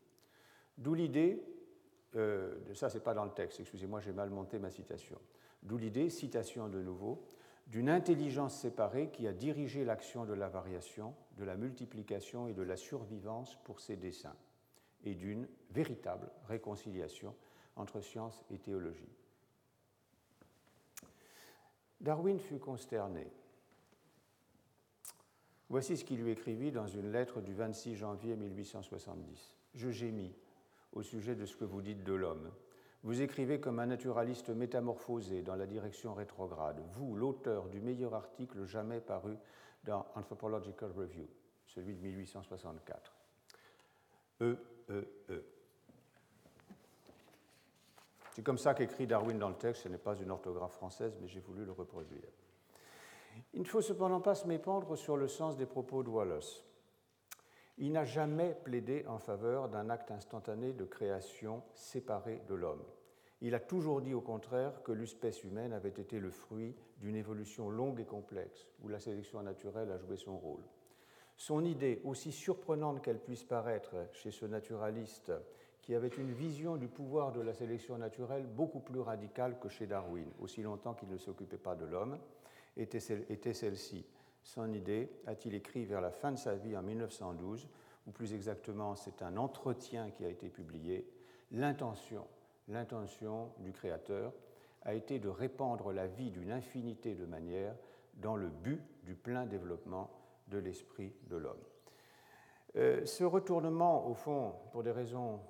[0.76, 1.42] D'où l'idée,
[2.14, 5.18] euh, de ça c'est pas dans le texte, excusez-moi j'ai mal monté ma citation,
[5.62, 7.24] d'où l'idée, citation de nouveau,
[7.66, 12.62] d'une intelligence séparée qui a dirigé l'action de la variation, de la multiplication et de
[12.62, 14.36] la survivance pour ses desseins,
[15.04, 17.34] et d'une véritable réconciliation
[17.76, 19.17] entre science et théologie.
[22.00, 23.30] Darwin fut consterné.
[25.68, 29.54] Voici ce qu'il lui écrivit dans une lettre du 26 janvier 1870.
[29.74, 30.34] Je gémis
[30.92, 32.50] au sujet de ce que vous dites de l'homme.
[33.02, 38.64] Vous écrivez comme un naturaliste métamorphosé dans la direction rétrograde, vous, l'auteur du meilleur article
[38.64, 39.36] jamais paru
[39.84, 41.28] dans Anthropological Review,
[41.66, 43.14] celui de 1864.
[44.40, 44.56] E,
[44.90, 45.57] E, E.
[48.38, 51.26] C'est comme ça qu'écrit Darwin dans le texte, ce n'est pas une orthographe française, mais
[51.26, 52.30] j'ai voulu le reproduire.
[53.52, 56.64] Il ne faut cependant pas se mépendre sur le sens des propos de Wallace.
[57.78, 62.84] Il n'a jamais plaidé en faveur d'un acte instantané de création séparé de l'homme.
[63.40, 67.70] Il a toujours dit au contraire que l'espèce humaine avait été le fruit d'une évolution
[67.70, 70.62] longue et complexe, où la sélection naturelle a joué son rôle.
[71.36, 75.32] Son idée, aussi surprenante qu'elle puisse paraître chez ce naturaliste
[75.88, 79.86] qui avait une vision du pouvoir de la sélection naturelle beaucoup plus radicale que chez
[79.86, 82.18] Darwin, aussi longtemps qu'il ne s'occupait pas de l'homme,
[82.76, 83.00] était
[83.54, 84.04] celle-ci.
[84.42, 87.66] Son idée, a-t-il écrit vers la fin de sa vie en 1912,
[88.06, 91.10] ou plus exactement c'est un entretien qui a été publié,
[91.52, 92.26] l'intention,
[92.68, 94.34] l'intention du Créateur
[94.82, 97.74] a été de répandre la vie d'une infinité de manières
[98.16, 100.10] dans le but du plein développement
[100.48, 101.64] de l'esprit de l'homme.
[102.76, 105.40] Euh, ce retournement, au fond, pour des raisons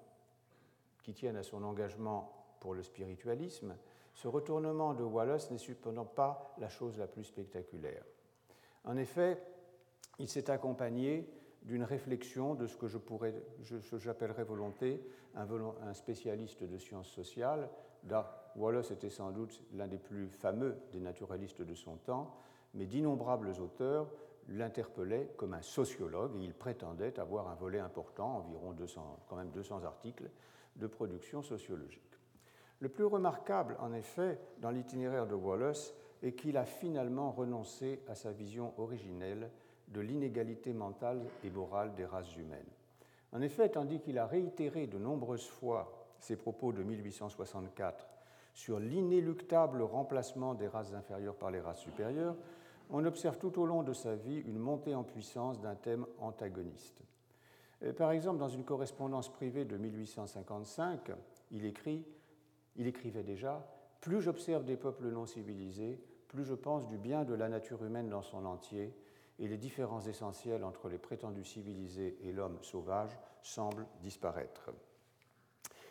[1.03, 3.77] qui tiennent à son engagement pour le spiritualisme,
[4.15, 8.05] ce retournement de Wallace n'est cependant pas la chose la plus spectaculaire.
[8.85, 9.41] En effet,
[10.19, 11.29] il s'est accompagné
[11.63, 12.89] d'une réflexion de ce que
[13.99, 15.47] j'appellerais volonté un,
[15.83, 17.69] un, spécialiste de sciences sociales.
[18.57, 22.35] Wallace était sans doute l'un des plus fameux des naturalistes de son temps,
[22.75, 24.11] mais d'innombrables auteurs
[24.49, 29.51] l'interpellaient comme un sociologue et il prétendait avoir un volet important, environ 200, quand même
[29.51, 30.31] 200 articles,
[30.79, 32.03] de production sociologique.
[32.81, 38.15] Le plus remarquable, en effet, dans l'itinéraire de Wallace est qu'il a finalement renoncé à
[38.15, 39.51] sa vision originelle
[39.89, 42.71] de l'inégalité mentale et morale des races humaines.
[43.33, 48.09] En effet, tandis qu'il a réitéré de nombreuses fois ses propos de 1864
[48.55, 52.37] sur l'inéluctable remplacement des races inférieures par les races supérieures,
[52.91, 57.03] on observe tout au long de sa vie une montée en puissance d'un thème antagoniste.
[57.83, 61.13] Euh, par exemple, dans une correspondance privée de 1855,
[61.51, 62.05] il, écrit,
[62.77, 63.67] il écrivait déjà
[64.01, 68.09] Plus j'observe des peuples non civilisés, plus je pense du bien de la nature humaine
[68.09, 68.95] dans son entier,
[69.39, 74.71] et les différences essentielles entre les prétendus civilisés et l'homme sauvage semblent disparaître.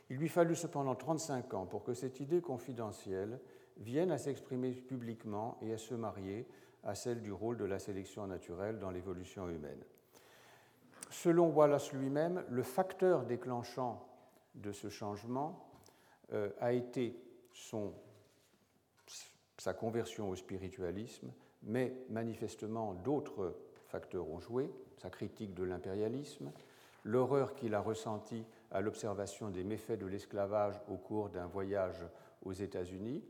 [0.09, 3.39] Il lui fallut cependant 35 ans pour que cette idée confidentielle
[3.77, 6.47] vienne à s'exprimer publiquement et à se marier
[6.83, 9.83] à celle du rôle de la sélection naturelle dans l'évolution humaine.
[11.09, 14.07] Selon Wallace lui-même, le facteur déclenchant
[14.55, 15.69] de ce changement
[16.33, 17.15] euh, a été
[17.53, 17.93] son,
[19.57, 21.31] sa conversion au spiritualisme,
[21.63, 23.55] mais manifestement d'autres
[23.87, 26.51] facteurs ont joué, sa critique de l'impérialisme,
[27.03, 32.03] l'horreur qu'il a ressentie à l'observation des méfaits de l'esclavage au cours d'un voyage
[32.43, 33.23] aux États-Unis.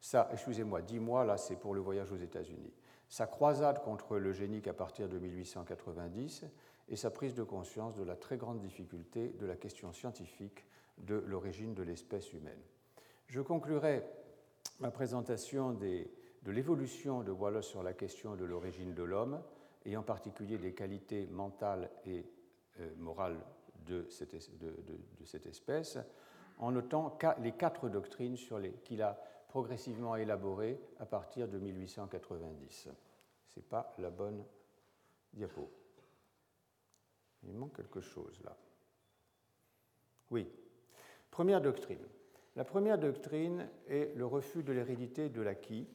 [0.00, 2.72] Ça, excusez-moi, dix mois, là, c'est pour le voyage aux États-Unis.
[3.08, 6.44] Sa croisade contre l'eugénique à partir de 1890
[6.88, 10.64] et sa prise de conscience de la très grande difficulté de la question scientifique
[10.98, 12.60] de l'origine de l'espèce humaine.
[13.26, 14.04] Je conclurai
[14.80, 16.06] ma présentation de
[16.42, 19.42] de l'évolution de Wallace sur la question de l'origine de l'homme,
[19.84, 22.24] et en particulier des qualités mentales et
[22.80, 23.38] euh, morales
[23.86, 24.34] de cette,
[25.46, 25.98] espèce,
[26.58, 28.36] en notant les quatre doctrines
[28.84, 32.88] qu'il a progressivement élaborées à partir de 1890.
[33.46, 34.44] Ce n'est pas la bonne
[35.32, 35.70] diapo.
[37.44, 38.56] Il manque quelque chose là.
[40.30, 40.48] Oui.
[41.30, 42.06] Première doctrine.
[42.56, 45.86] La première doctrine est le refus de l'hérédité de l'acquis,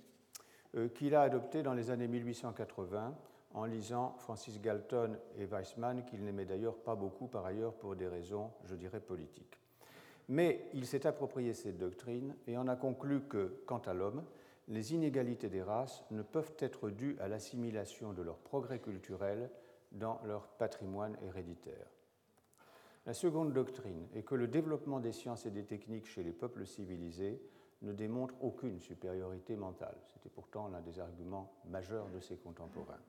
[0.76, 3.16] euh, qu'il a adopté dans les années 1880
[3.54, 8.08] en lisant Francis Galton et Weissmann, qu'il n'aimait d'ailleurs pas beaucoup par ailleurs pour des
[8.08, 9.60] raisons, je dirais, politiques.
[10.30, 14.24] Mais il s'est approprié cette doctrine et en a conclu que, quant à l'homme,
[14.70, 19.50] les inégalités des races ne peuvent être dues à l'assimilation de leur progrès culturel
[19.94, 21.88] dans leur patrimoine héréditaire.
[23.06, 26.66] La seconde doctrine est que le développement des sciences et des techniques chez les peuples
[26.66, 27.42] civilisés
[27.82, 29.98] ne démontre aucune supériorité mentale.
[30.06, 33.02] C'était pourtant l'un des arguments majeurs de ses contemporains.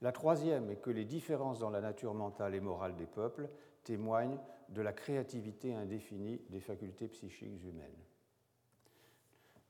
[0.00, 3.48] La troisième est que les différences dans la nature mentale et morale des peuples
[3.84, 4.38] témoignent
[4.70, 8.02] de la créativité indéfinie des facultés psychiques humaines.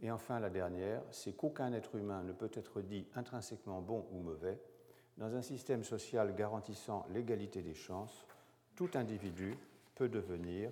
[0.01, 4.21] Et enfin, la dernière, c'est qu'aucun être humain ne peut être dit intrinsèquement bon ou
[4.21, 4.61] mauvais.
[5.19, 8.27] Dans un système social garantissant l'égalité des chances,
[8.75, 9.57] tout individu
[9.95, 10.71] peut devenir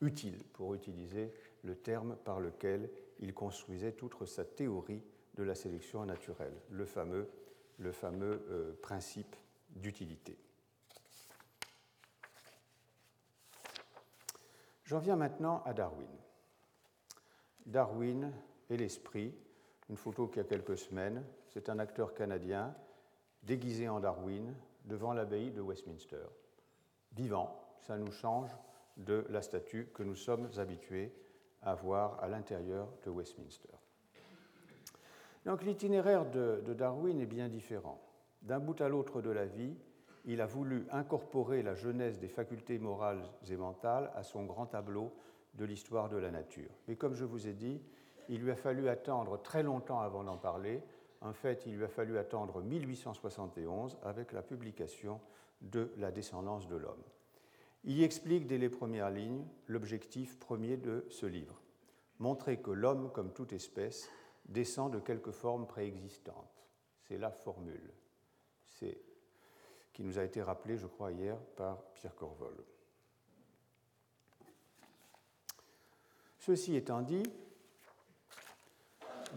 [0.00, 1.32] utile, pour utiliser
[1.62, 5.02] le terme par lequel il construisait toute sa théorie
[5.34, 7.28] de la sélection naturelle, le fameux
[7.80, 9.36] euh, principe
[9.70, 10.38] d'utilité.
[14.84, 16.06] J'en viens maintenant à Darwin.
[17.66, 18.32] Darwin
[18.70, 19.34] et l'esprit,
[19.90, 22.74] une photo qui a quelques semaines, c'est un acteur canadien
[23.46, 24.54] déguisé en Darwin
[24.84, 26.26] devant l'abbaye de Westminster.
[27.12, 28.50] Vivant, ça nous change
[28.96, 31.12] de la statue que nous sommes habitués
[31.62, 33.72] à voir à l'intérieur de Westminster.
[35.44, 38.02] Donc l'itinéraire de, Darwin est bien différent.
[38.42, 39.76] D'un bout à l'autre de la vie,
[40.24, 45.12] il a voulu incorporer la jeunesse des facultés morales et mentales à son grand tableau
[45.54, 46.70] de l'histoire de la nature.
[46.88, 47.80] Mais comme je vous ai dit,
[48.28, 50.82] il lui a fallu attendre très longtemps avant d'en parler.
[51.26, 55.20] En fait, il lui a fallu attendre 1871 avec la publication
[55.60, 57.02] de La descendance de l'homme.
[57.82, 61.60] Il y explique dès les premières lignes l'objectif premier de ce livre,
[62.20, 64.08] montrer que l'homme, comme toute espèce,
[64.44, 66.64] descend de quelque forme préexistante.
[67.08, 67.92] C'est la formule.
[68.68, 68.96] C'est
[69.92, 72.54] qui nous a été rappelé, je crois, hier par Pierre Corvol.
[76.38, 77.24] Ceci étant dit,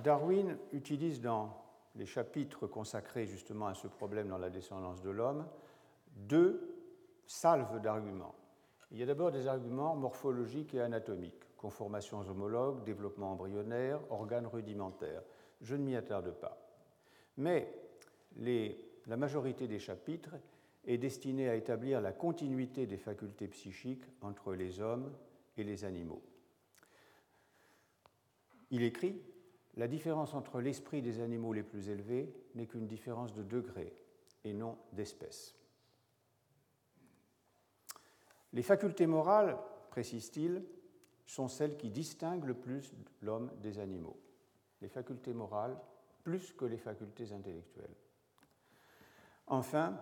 [0.03, 5.45] Darwin utilise dans les chapitres consacrés justement à ce problème dans la descendance de l'homme
[6.15, 6.75] deux
[7.25, 8.35] salves d'arguments.
[8.91, 15.21] Il y a d'abord des arguments morphologiques et anatomiques conformations homologues, développement embryonnaire, organes rudimentaires.
[15.61, 16.57] Je ne m'y attarde pas.
[17.37, 17.69] Mais
[18.37, 20.35] la majorité des chapitres
[20.85, 25.13] est destinée à établir la continuité des facultés psychiques entre les hommes
[25.57, 26.23] et les animaux.
[28.71, 29.21] Il écrit
[29.75, 33.93] La différence entre l'esprit des animaux les plus élevés n'est qu'une différence de degré
[34.43, 35.55] et non d'espèce.
[38.53, 39.57] Les facultés morales,
[39.89, 40.63] précise-t-il,
[41.25, 44.19] sont celles qui distinguent le plus l'homme des animaux,
[44.81, 45.77] les facultés morales
[46.23, 47.95] plus que les facultés intellectuelles.
[49.47, 49.99] Enfin,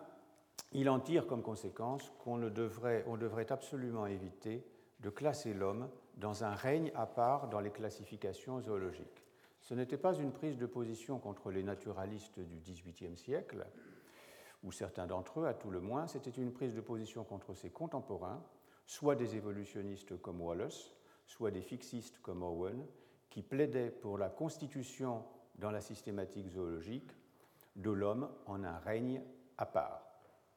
[0.72, 4.66] il en tire comme conséquence qu'on devrait, devrait absolument éviter
[5.00, 9.27] de classer l'homme dans un règne à part dans les classifications zoologiques.
[9.62, 13.66] Ce n'était pas une prise de position contre les naturalistes du XVIIIe siècle,
[14.64, 17.70] ou certains d'entre eux à tout le moins, c'était une prise de position contre ses
[17.70, 18.44] contemporains,
[18.86, 20.92] soit des évolutionnistes comme Wallace,
[21.26, 22.86] soit des fixistes comme Owen,
[23.30, 25.24] qui plaidaient pour la constitution
[25.56, 27.12] dans la systématique zoologique
[27.76, 29.22] de l'homme en un règne
[29.58, 30.04] à part.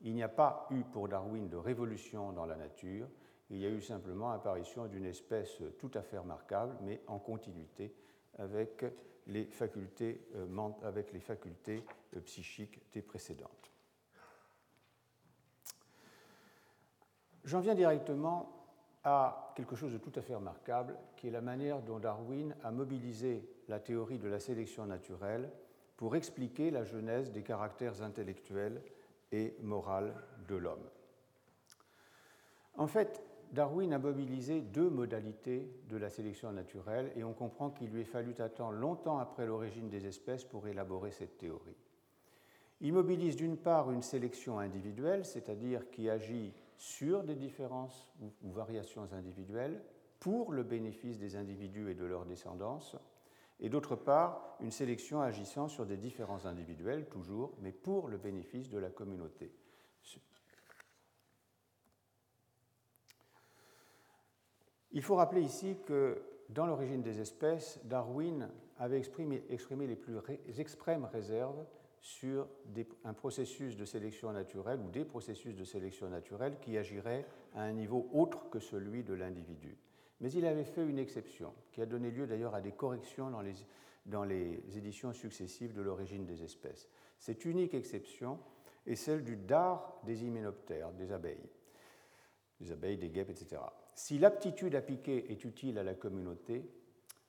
[0.00, 3.08] Il n'y a pas eu pour Darwin de révolution dans la nature,
[3.50, 7.94] il y a eu simplement l'apparition d'une espèce tout à fait remarquable, mais en continuité
[8.38, 8.84] avec
[9.26, 10.46] les facultés, euh,
[12.16, 13.70] euh, psychiques des précédentes.
[17.44, 18.60] J'en viens directement
[19.02, 22.70] à quelque chose de tout à fait remarquable, qui est la manière dont Darwin a
[22.70, 25.50] mobilisé la théorie de la sélection naturelle
[25.96, 28.82] pour expliquer la genèse des caractères intellectuels
[29.32, 30.10] et moraux
[30.48, 30.88] de l'homme.
[32.74, 37.90] En fait, Darwin a mobilisé deux modalités de la sélection naturelle et on comprend qu'il
[37.90, 41.76] lui a fallu attendre longtemps après l'origine des espèces pour élaborer cette théorie.
[42.80, 49.06] Il mobilise d'une part une sélection individuelle, c'est-à-dire qui agit sur des différences ou variations
[49.12, 49.82] individuelles
[50.20, 52.96] pour le bénéfice des individus et de leur descendance,
[53.58, 58.70] et d'autre part une sélection agissant sur des différences individuelles, toujours, mais pour le bénéfice
[58.70, 59.52] de la communauté.
[64.92, 68.48] Il faut rappeler ici que dans l'origine des espèces, Darwin
[68.78, 69.42] avait exprimé,
[69.86, 70.16] les plus
[70.58, 71.64] extrêmes réserves
[72.00, 72.48] sur
[73.04, 77.72] un processus de sélection naturelle ou des processus de sélection naturelle qui agiraient à un
[77.72, 79.76] niveau autre que celui de l'individu.
[80.20, 83.30] Mais il avait fait une exception, qui a donné lieu d'ailleurs à des corrections
[84.06, 86.88] dans les, éditions successives de l'origine des espèces.
[87.18, 88.38] Cette unique exception
[88.86, 91.48] est celle du dard des hyménoptères, des abeilles,
[92.60, 93.60] des abeilles, des guêpes, etc.
[93.94, 96.64] Si l'aptitude à piquer est utile à la communauté,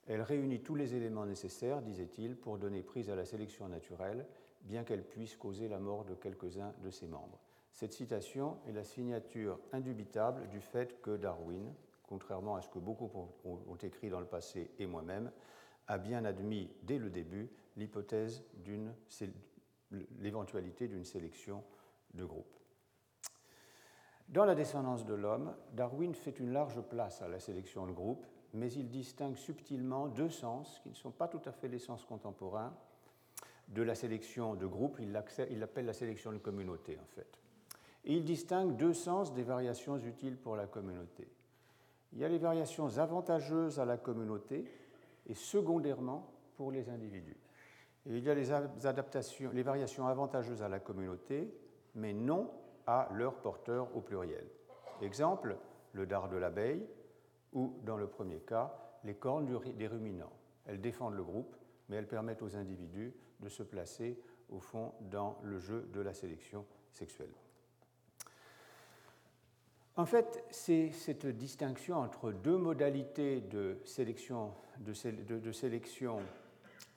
[0.08, 4.26] elle réunit tous les éléments nécessaires, disait-il, pour donner prise à la sélection naturelle,
[4.64, 7.40] bien qu'elle puisse causer la mort de quelques-uns de ses membres.
[7.72, 13.10] Cette citation est la signature indubitable du fait que Darwin, contrairement à ce que beaucoup
[13.46, 15.32] ont écrit dans le passé et moi-même,
[15.88, 18.94] a bien admis dès le début l'hypothèse d'une
[20.20, 21.64] l'éventualité d'une sélection
[22.14, 22.61] de groupe.
[24.32, 28.26] Dans la descendance de l'homme, Darwin fait une large place à la sélection de groupe,
[28.54, 32.06] mais il distingue subtilement deux sens qui ne sont pas tout à fait les sens
[32.06, 32.74] contemporains
[33.68, 37.40] de la sélection de groupe, il l'appelle la sélection de communauté en fait.
[38.06, 41.28] Et il distingue deux sens des variations utiles pour la communauté.
[42.14, 44.66] Il y a les variations avantageuses à la communauté
[45.28, 47.38] et secondairement pour les individus.
[48.06, 51.54] Et il y a les, adaptations, les variations avantageuses à la communauté,
[51.96, 52.50] mais non
[52.88, 54.46] à leur porteur au pluriel.
[55.02, 55.58] Exemple,
[55.94, 56.86] le dard de l'abeille,
[57.54, 60.32] ou dans le premier cas, les cornes des ruminants.
[60.66, 61.56] Elles défendent le groupe,
[61.90, 66.14] mais elles permettent aux individus de se placer au fond dans le jeu de la
[66.14, 67.34] sélection sexuelle.
[69.98, 74.94] En fait, c'est cette distinction entre deux modalités de sélection, de,
[75.52, 76.20] sélection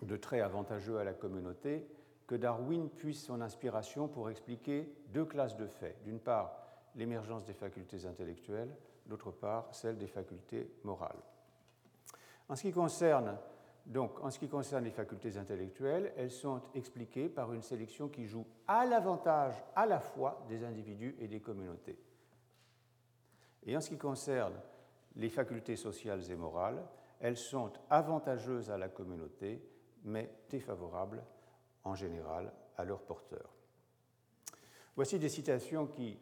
[0.03, 1.87] de traits avantageux à la communauté
[2.27, 6.03] que Darwin puise son inspiration pour expliquer deux classes de faits.
[6.05, 6.57] D'une part,
[6.95, 8.75] l'émergence des facultés intellectuelles,
[9.07, 11.23] d'autre part, celle des facultés morales.
[12.49, 13.37] En ce qui concerne
[13.87, 18.25] donc, en ce qui concerne les facultés intellectuelles, elles sont expliquées par une sélection qui
[18.25, 21.99] joue à l'avantage à la fois des individus et des communautés.
[23.67, 24.55] Et en ce qui concerne
[25.17, 26.83] les facultés sociales et morales,
[27.21, 29.63] elles sont avantageuses à la communauté,
[30.03, 31.23] mais défavorables
[31.85, 33.51] en général à leurs porteurs.
[34.97, 36.19] Voici des citations qui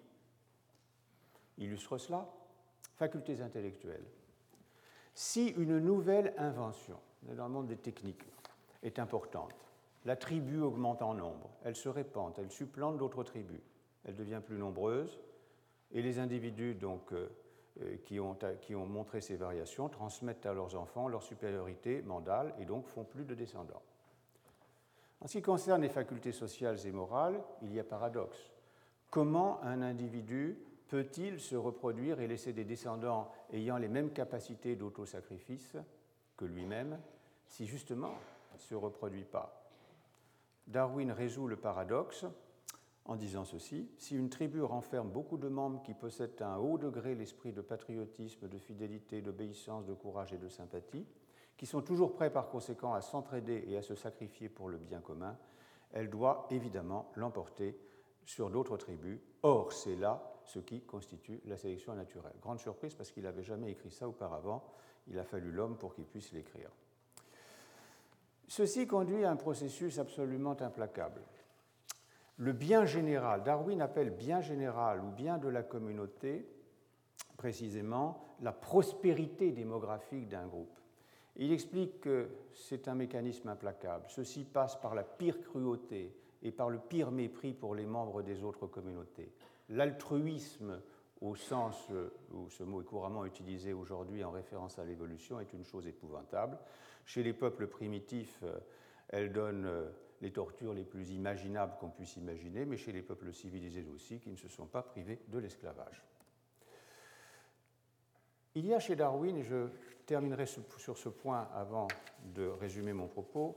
[1.59, 2.29] illustrent cela.
[2.97, 4.07] Facultés intellectuelles.
[5.15, 8.25] Si une nouvelle invention dans le monde des techniques,
[8.83, 9.55] est importante.
[10.05, 13.61] La tribu augmente en nombre, elle se répand, elle supplante d'autres tribus,
[14.05, 15.21] elle devient plus nombreuse,
[15.93, 17.29] et les individus donc, euh,
[17.83, 18.19] euh, qui,
[18.61, 23.05] qui ont montré ces variations transmettent à leurs enfants leur supériorité mandale et donc font
[23.05, 23.83] plus de descendants.
[25.23, 28.51] En ce qui concerne les facultés sociales et morales, il y a paradoxe.
[29.09, 30.59] Comment un individu
[30.89, 35.77] peut-il se reproduire et laisser des descendants ayant les mêmes capacités d'autosacrifice
[36.37, 36.99] que lui-même
[37.47, 38.15] si justement
[38.51, 39.71] il ne se reproduit pas?
[40.67, 42.27] Darwin résout le paradoxe
[43.05, 46.79] en disant ceci, si une tribu renferme beaucoup de membres qui possèdent à un haut
[46.79, 51.07] degré l'esprit de patriotisme, de fidélité, d'obéissance, de courage et de sympathie,
[51.57, 55.01] qui sont toujours prêts par conséquent à s'entraider et à se sacrifier pour le bien
[55.01, 55.37] commun,
[55.93, 57.79] elle doit évidemment l'emporter
[58.25, 59.21] sur d'autres tribus.
[59.43, 62.35] Or, c'est là ce qui constitue la sélection naturelle.
[62.41, 64.65] Grande surprise parce qu'il n'avait jamais écrit ça auparavant,
[65.09, 66.71] il a fallu l'homme pour qu'il puisse l'écrire.
[68.49, 71.23] Ceci conduit à un processus absolument implacable.
[72.37, 76.47] Le bien général, Darwin appelle bien général ou bien de la communauté
[77.37, 80.79] précisément la prospérité démographique d'un groupe.
[81.37, 84.05] Il explique que c'est un mécanisme implacable.
[84.09, 88.45] Ceci passe par la pire cruauté et par le pire mépris pour les membres des
[88.45, 89.33] autres communautés.
[89.71, 90.81] L'altruisme
[91.23, 91.89] au sens
[92.33, 96.59] où ce mot est couramment utilisé aujourd'hui en référence à l'évolution, est une chose épouvantable.
[97.07, 98.59] Chez les peuples primitifs, euh,
[99.09, 99.89] elle donne euh,
[100.21, 104.31] les tortures les plus imaginables qu'on puisse imaginer, mais chez les peuples civilisés aussi, qui
[104.31, 106.03] ne se sont pas privés de l'esclavage.
[108.55, 109.69] Il y a chez Darwin, et je
[110.05, 111.89] terminerai sur ce point avant
[112.35, 113.57] de résumer mon propos,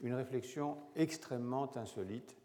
[0.00, 2.36] une réflexion extrêmement insolite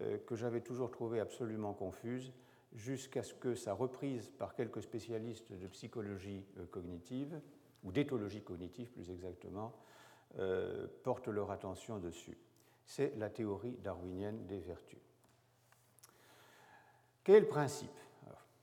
[0.00, 2.32] euh, que j'avais toujours trouvée absolument confuse
[2.72, 7.40] jusqu'à ce que sa reprise par quelques spécialistes de psychologie euh, cognitive,
[7.82, 9.72] ou d'éthologie cognitive plus exactement,
[10.38, 12.38] euh, porte leur attention dessus.
[12.84, 15.00] C'est la théorie darwinienne des vertus.
[17.24, 17.90] Quel est le principe?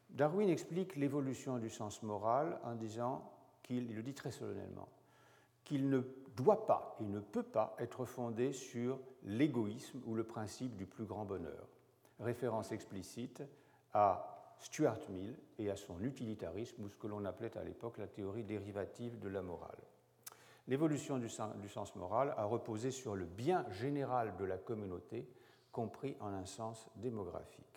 [0.09, 3.31] Darwin explique l'évolution du sens moral en disant
[3.63, 4.87] qu'il, il le dit très solennellement,
[5.63, 6.01] qu'il ne
[6.35, 11.05] doit pas et ne peut pas être fondée sur l'égoïsme ou le principe du plus
[11.05, 11.67] grand bonheur.
[12.19, 13.43] Référence explicite
[13.93, 18.07] à Stuart Mill et à son utilitarisme, ou ce que l'on appelait à l'époque la
[18.07, 19.77] théorie dérivative de la morale.
[20.67, 25.27] L'évolution du sens moral a reposé sur le bien général de la communauté,
[25.71, 27.76] compris en un sens démographique.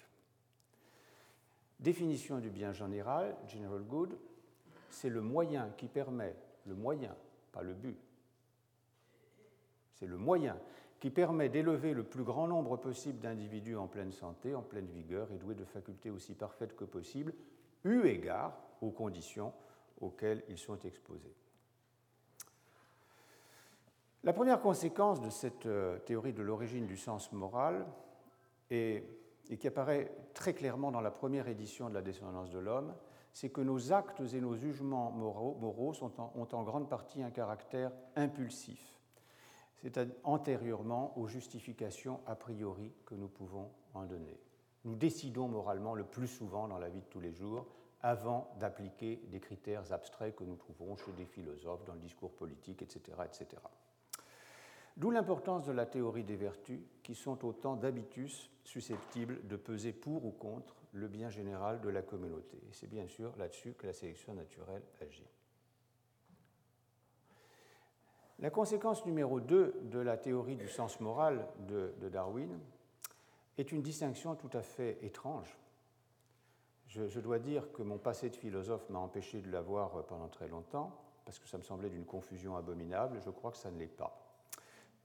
[1.81, 4.19] Définition du bien général, general good,
[4.91, 7.17] c'est le moyen qui permet, le moyen,
[7.53, 7.99] pas le but,
[9.95, 10.59] c'est le moyen
[11.01, 15.33] qui permet d'élever le plus grand nombre possible d'individus en pleine santé, en pleine vigueur
[15.33, 17.33] et doués de facultés aussi parfaites que possible,
[17.85, 19.55] eu égard aux conditions
[20.01, 21.35] auxquelles ils sont exposés.
[24.23, 27.87] La première conséquence de cette euh, théorie de l'origine du sens moral,
[29.51, 32.95] et, qui apparaît très clairement dans la première édition de la descendance de l'homme,
[33.33, 35.95] c'est que nos actes et nos jugements moraux,
[36.35, 38.99] ont en grande partie un caractère impulsif,
[39.77, 44.41] c'est-à-dire antérieurement aux justifications a priori que nous pouvons en donner.
[44.85, 47.67] Nous décidons moralement le plus souvent dans la vie de tous les jours
[48.03, 52.83] avant d'appliquer des critères abstraits que nous trouverons chez des philosophes, dans le discours politique,
[52.83, 53.13] etc.
[55.01, 60.27] D'où l'importance de la théorie des vertus, qui sont autant d'habitus susceptibles de peser pour
[60.27, 62.59] ou contre le bien général de la communauté.
[62.69, 65.27] Et c'est bien sûr là-dessus que la sélection naturelle agit.
[68.41, 72.61] La conséquence numéro 2 de la théorie du sens moral de, Darwin
[73.57, 75.57] est une distinction tout à fait étrange.
[76.89, 80.29] Je, je dois dire que mon passé de philosophe m'a empêché de la voir pendant
[80.29, 80.95] très longtemps,
[81.25, 83.19] parce que ça me semblait d'une confusion abominable.
[83.25, 84.30] Je crois que ça ne l'est pas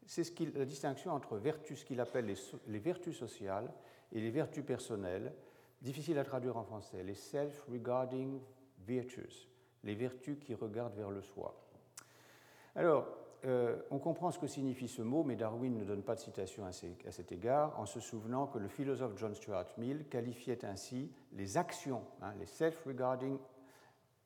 [0.06, 2.34] c'est ce la distinction entre vertus, ce qu'il appelle
[2.68, 3.72] les, vertus sociales
[4.12, 5.34] et les vertus personnelles,
[5.82, 8.40] difficile à traduire en français, les self-regarding
[8.86, 9.50] virtues,
[9.84, 11.56] les vertus qui regardent vers le soi.
[12.76, 13.08] Alors,
[13.46, 16.66] euh, on comprend ce que signifie ce mot, mais Darwin ne donne pas de citation
[16.66, 21.58] à, cet égard, en se souvenant que le philosophe John Stuart Mill qualifiait ainsi les
[21.58, 23.38] actions, hein, les self-regarding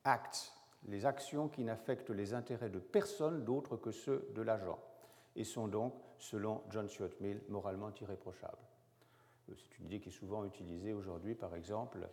[0.04, 0.52] acts,
[0.88, 4.78] les actions qui n'affectent les intérêts de personne d'autre que ceux de l'agent
[5.36, 8.56] et sont donc, selon John Stuart Mill, moralement irréprochables.
[9.48, 12.08] Euh, c'est une idée qui est souvent utilisée aujourd'hui, par exemple,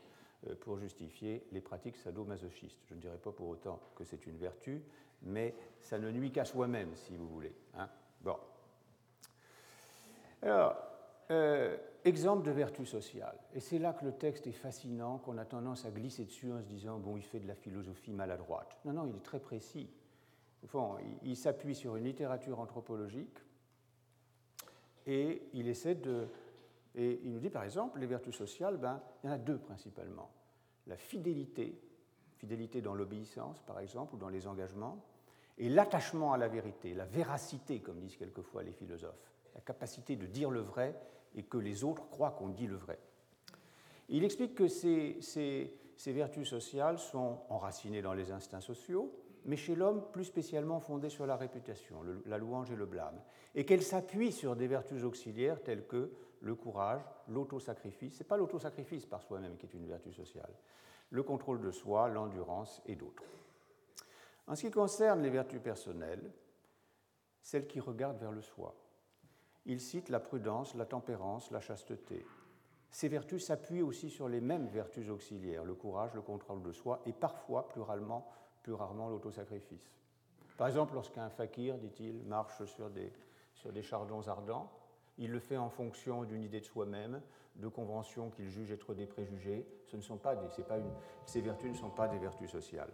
[0.47, 2.79] euh, pour justifier les pratiques sadomasochistes.
[2.89, 4.83] Je ne dirais pas pour autant que c'est une vertu,
[5.23, 7.55] mais ça ne nuit qu'à soi-même, si vous voulez.
[7.75, 7.89] Hein.
[8.21, 8.37] bon.
[10.41, 10.75] Alors,
[11.31, 13.37] euh, exemple de vertu sociale.
[13.53, 16.61] Et c'est là que le texte est fascinant, qu'on a tendance à glisser dessus en
[16.61, 18.77] se disant, bon, il fait de la philosophie maladroite.
[18.85, 19.89] Non, non, il est très précis.
[20.65, 23.37] Fond, il s'appuie sur une littérature anthropologique
[25.05, 26.27] et il essaie de.
[26.95, 29.59] Et il nous dit par exemple, les vertus sociales, ben, il y en a deux
[29.59, 30.31] principalement.
[30.87, 31.79] La fidélité,
[32.37, 35.05] fidélité dans l'obéissance par exemple, ou dans les engagements,
[35.57, 40.25] et l'attachement à la vérité, la véracité, comme disent quelquefois les philosophes, la capacité de
[40.25, 40.99] dire le vrai
[41.35, 42.99] et que les autres croient qu'on dit le vrai.
[44.09, 45.71] il explique que ces
[46.07, 49.13] vertus sociales sont enracinées dans les instincts sociaux,
[49.47, 53.19] mais chez l'homme plus spécialement fondée sur la réputation, la louange et le blâme,
[53.55, 58.37] et qu'elle s'appuie sur des vertus auxiliaires telles que le courage, l'autosacrifice, ce n'est pas
[58.37, 60.53] l'autosacrifice par soi-même qui est une vertu sociale,
[61.09, 63.23] le contrôle de soi, l'endurance et d'autres.
[64.47, 66.31] En ce qui concerne les vertus personnelles,
[67.41, 68.75] celles qui regardent vers le soi,
[69.65, 72.25] il cite la prudence, la tempérance, la chasteté.
[72.89, 77.01] Ces vertus s'appuient aussi sur les mêmes vertus auxiliaires, le courage, le contrôle de soi
[77.05, 78.29] et parfois, pluralement,
[78.67, 79.89] plus rarement l'autosacrifice.
[80.57, 83.13] Par exemple, lorsqu'un fakir, dit-il, marche sur des,
[83.53, 84.69] sur des chardons ardents,
[85.17, 87.21] il le fait en fonction d'une idée de soi-même,
[87.55, 89.65] de conventions qu'il juge être des préjugés.
[89.85, 90.91] Ce ne sont pas des, pas une,
[91.25, 92.91] ces vertus ne sont pas des vertus sociales.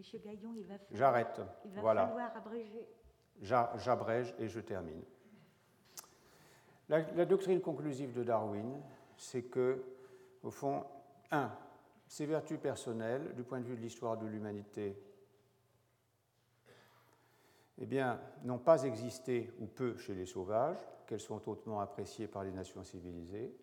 [0.00, 1.40] Monsieur Gaillon, il va falloir, J'arrête.
[1.64, 2.06] Il va voilà.
[2.08, 2.88] falloir abréger.
[3.40, 5.04] J'abrège et je termine.
[6.88, 8.82] La, la, doctrine conclusive de Darwin,
[9.16, 9.84] c'est que,
[10.42, 10.84] au fond,
[11.30, 11.52] un,
[12.12, 15.02] ces vertus personnelles, du point de vue de l'histoire de l'humanité,
[17.80, 17.86] eh
[18.44, 22.84] n'ont pas existé ou peu chez les sauvages, qu'elles sont hautement appréciées par les nations
[22.84, 23.56] civilisées.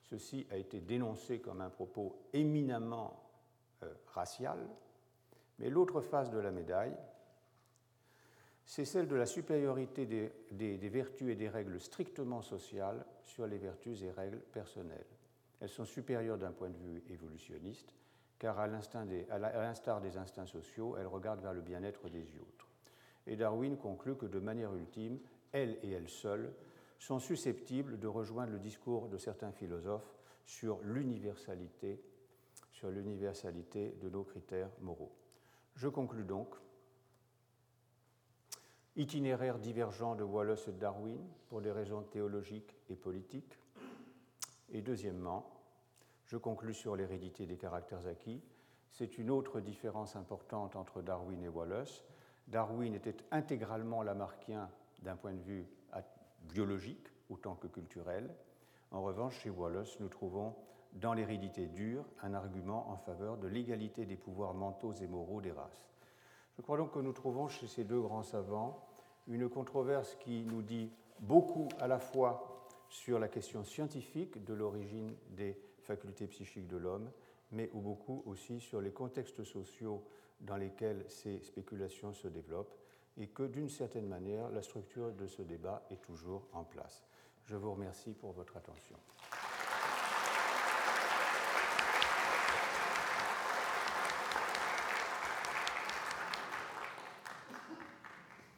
[0.00, 3.22] Ceci a été dénoncé comme un propos éminemment
[3.82, 4.66] euh, racial.
[5.58, 6.96] Mais l'autre face de la médaille,
[8.64, 14.00] c'est celle de la supériorité des vertus et des règles strictement sociales sur les vertus
[14.00, 15.04] et règles personnelles.
[15.64, 17.94] Elles sont supérieures d'un point de vue évolutionniste,
[18.38, 22.68] car à l'instar des, instincts sociaux, elles regardent vers le bien-être des autres.
[23.26, 25.18] Et Darwin conclut que de manière ultime,
[25.52, 26.52] elles et elles seules
[26.98, 32.04] sont susceptibles de rejoindre le discours de certains philosophes sur l'universalité,
[32.82, 35.16] de nos critères moraux.
[35.76, 36.54] Je conclus donc
[38.96, 43.58] itinéraire divergent de Wallace et Darwin pour des raisons théologiques et politiques.
[44.70, 45.53] Et deuxièmement,
[46.26, 48.42] je conclus sur l'hérédité des caractères acquis.
[48.90, 52.04] C'est une autre différence importante entre Darwin et Wallace.
[52.48, 54.70] Darwin était intégralement lamarckien
[55.02, 55.66] d'un point de vue
[56.42, 58.34] biologique autant que culturel.
[58.90, 60.54] En revanche, chez Wallace, nous trouvons
[60.92, 65.50] dans l'hérédité dure un argument en faveur de l'égalité des pouvoirs mentaux et moraux des
[65.50, 65.88] races.
[66.56, 68.86] Je crois donc que nous trouvons chez ces deux grands savants
[69.26, 75.16] une controverse qui nous dit beaucoup à la fois sur la question scientifique de l'origine
[75.30, 77.10] des facultés psychiques de l'homme,
[77.52, 80.04] mais beaucoup aussi sur les contextes sociaux
[80.40, 82.74] dans lesquels ces spéculations se développent,
[83.16, 87.04] et que d'une certaine manière, la structure de ce débat est toujours en place.
[87.44, 88.96] Je vous remercie pour votre attention.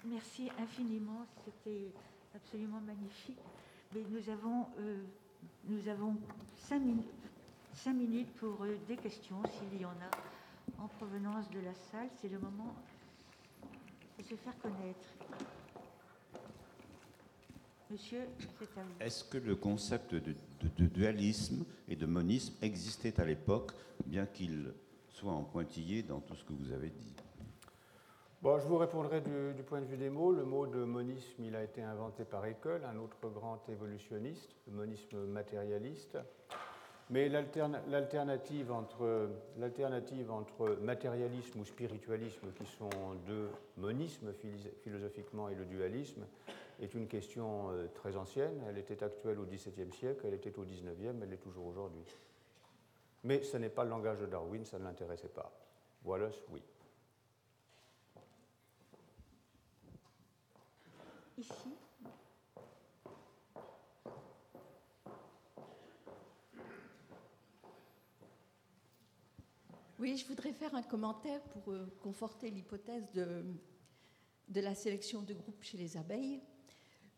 [0.05, 1.93] Merci infiniment, c'était
[2.35, 3.41] absolument magnifique.
[3.93, 5.03] Mais nous avons, euh,
[5.69, 6.17] nous avons
[6.57, 6.81] cinq,
[7.95, 12.09] minutes, pour euh, des questions, s'il y en a, en provenance de la salle.
[12.21, 12.75] C'est le moment
[14.19, 15.07] de se faire connaître.
[17.91, 18.91] Monsieur, c'est à vous.
[19.01, 20.35] Est-ce que le concept de,
[20.77, 23.73] de, dualisme et de monisme existait à l'époque,
[24.07, 24.73] bien qu'il
[25.09, 27.15] soit en pointillé dans tout ce que vous avez dit?
[28.43, 30.31] Bon, je vous répondrai du, point de vue des mots.
[30.31, 34.75] Le mot de monisme, il a été inventé par Haeckel, un autre grand évolutionniste, le
[34.75, 36.19] monisme matérialiste.
[37.09, 39.27] Mais l'alternative entre,
[40.83, 42.91] matérialisme ou spiritualisme, qui sont
[43.27, 44.33] deux monismes
[44.83, 46.27] philosophiquement, et le dualisme,
[46.83, 48.63] est une question euh, très ancienne.
[48.69, 52.05] Elle était actuelle au XVIIe siècle, elle était au XIXe, elle est toujours aujourd'hui.
[53.25, 55.51] Mais ce n'est pas le langage de Darwin, ça ne l'intéressait pas.
[56.05, 56.61] Wallace, oui.
[61.39, 61.53] Ici.
[69.99, 73.45] Oui, je voudrais faire un commentaire pour euh, conforter l'hypothèse de,
[74.55, 76.41] la sélection de groupes chez les abeilles,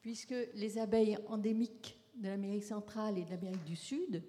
[0.01, 4.25] puisque les abeilles endémiques de l'Amérique centrale et de l'Amérique du Sud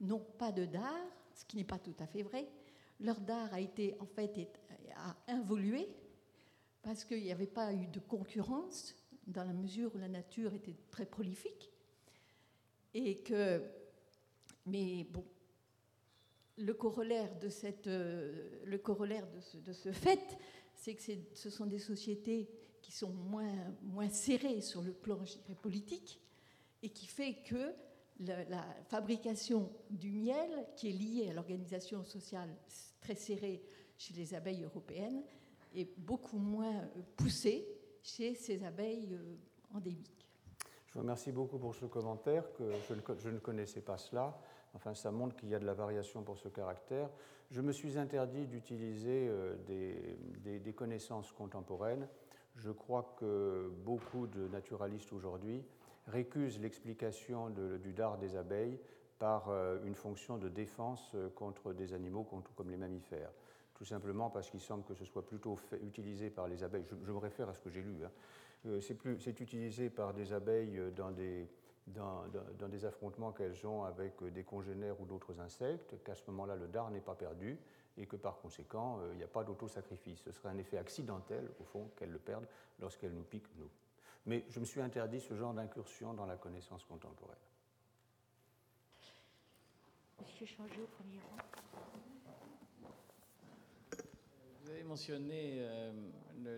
[0.00, 2.48] n'ont pas de dard, ce qui n'est pas tout à fait vrai.
[3.00, 4.48] Leur dard a été en fait
[4.94, 5.88] a involué
[6.80, 8.94] parce qu'il n'y avait pas eu de concurrence
[9.26, 11.72] dans la mesure où la nature était très prolifique
[12.94, 13.62] et que
[14.66, 15.24] mais bon
[16.58, 20.38] le corollaire de, cette, euh, le corollaire de, ce, fait,
[20.74, 21.02] c'est que
[21.34, 22.48] ce sont des sociétés
[22.80, 25.18] qui sont moins, moins serrées sur le plan
[25.60, 26.20] politique
[26.82, 27.74] et qui fait que
[28.20, 32.48] la, fabrication du miel, qui est liée à l'organisation sociale
[33.00, 33.62] très serrée
[33.98, 35.22] chez les abeilles européennes,
[35.74, 37.66] est beaucoup moins poussée
[38.06, 40.26] chez ces abeilles euh, endémiques.
[40.86, 42.70] Je vous remercie beaucoup pour ce commentaire, que
[43.18, 44.38] je ne connaissais pas cela.
[44.74, 47.10] Enfin, ça montre qu'il y a de la variation pour ce caractère.
[47.50, 52.08] Je me suis interdit d'utiliser euh, des, connaissances contemporaines.
[52.56, 55.64] Je crois que beaucoup de naturalistes aujourd'hui
[56.06, 58.78] récusent l'explication du dard des abeilles
[59.18, 63.32] par euh, une fonction de défense contre des animaux comme les mammifères.
[63.76, 66.84] Tout simplement parce qu'il semble que ce soit plutôt utilisé par les abeilles.
[66.88, 67.96] Je, me réfère à ce que j'ai lu.
[68.04, 68.80] Hein.
[68.80, 71.46] C'est utilisé par des abeilles dans des,
[71.86, 76.68] dans, des affrontements qu'elles ont avec des congénères ou d'autres insectes, qu'à ce moment-là, le
[76.68, 77.58] dard n'est pas perdu
[77.98, 80.20] et que par conséquent, euh, il n'y a pas d'autosacrifice.
[80.20, 82.46] Ce serait un effet accidentel, au fond, qu'elles le perdent
[82.78, 83.70] lorsqu'elles nous piquent, nous.
[84.26, 87.36] Mais je me suis interdit ce genre d'incursion dans la connaissance contemporaine.
[90.20, 91.65] Monsieur Changé, au premier rang.
[94.66, 95.92] Vous avez mentionné euh,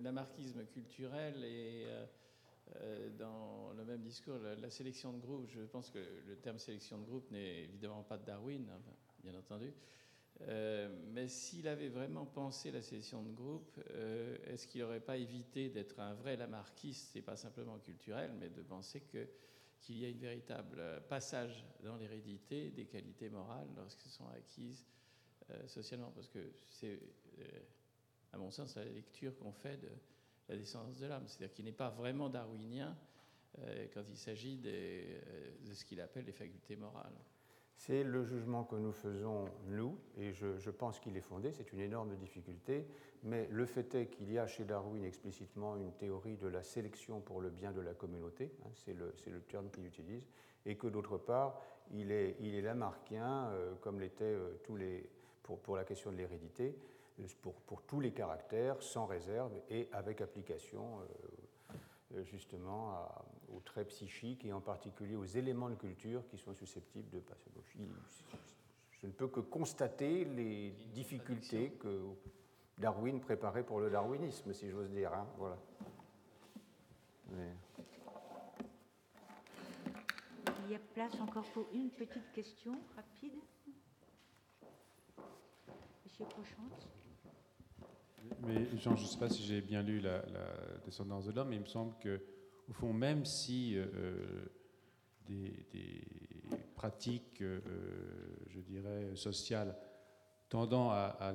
[0.00, 2.06] l'amarquisme culturel et euh,
[2.76, 6.96] euh, dans le même discours, la, sélection de groupe, je pense que le terme sélection
[6.96, 8.80] de groupe n'est évidemment pas de Darwin, hein,
[9.22, 9.74] bien entendu.
[11.12, 13.78] Mais s'il avait vraiment pensé la sélection de groupe,
[14.46, 18.62] est-ce qu'il n'aurait pas évité d'être un vrai lamarckiste, et pas simplement culturel, mais de
[18.62, 24.86] penser qu'il y a une véritable passage dans l'hérédité des qualités morales lorsqu'elles sont acquises
[25.66, 26.10] socialement?
[26.14, 27.00] Parce que c'est,
[28.32, 29.88] à mon sens, la lecture qu'on fait de,
[30.48, 32.96] la descendance de l'âme, c'est-à-dire qu'il n'est pas vraiment darwinien
[33.60, 35.20] euh, quand il s'agit euh,
[35.66, 37.18] de ce qu'il appelle les facultés morales.
[37.76, 41.78] C'est le jugement que nous faisons, nous, et je, pense qu'il est fondé, c'est une
[41.78, 42.88] énorme difficulté,
[43.22, 47.20] mais le fait est qu'il y a chez Darwin explicitement une théorie de la sélection
[47.20, 50.26] pour le bien de la communauté, hein, c'est le, terme qu'il utilise,
[50.66, 51.60] et que d'autre part,
[51.92, 55.08] il est, il lamarckien, euh, comme l'étaient tous les,
[55.42, 56.76] pour la question de l'hérédité,
[57.42, 61.00] pour, pour, tous les caractères, sans réserve et avec application.
[61.00, 61.04] Euh,
[62.24, 63.06] justement
[63.54, 67.86] aux traits psychiques et en particulier aux éléments de culture qui sont susceptibles de pathologie.
[69.00, 72.00] Je ne peux que constater les difficultés que
[72.78, 75.12] Darwin préparait pour le darwinisme, si j'ose dire.
[75.12, 75.58] Hein, voilà.
[80.64, 83.38] Il y a place encore pour une petite question rapide.
[86.04, 86.97] Monsieur Prochante.
[88.46, 90.22] Mais Jean, je ne sais pas si j'ai bien lu la,
[90.84, 92.20] descendance de l'homme, mais il me semble que,
[92.68, 94.46] au fond, même si euh, euh,
[95.26, 96.04] des,
[96.74, 97.60] pratiques, euh,
[98.48, 99.76] je dirais, sociales
[100.48, 101.34] tendant à,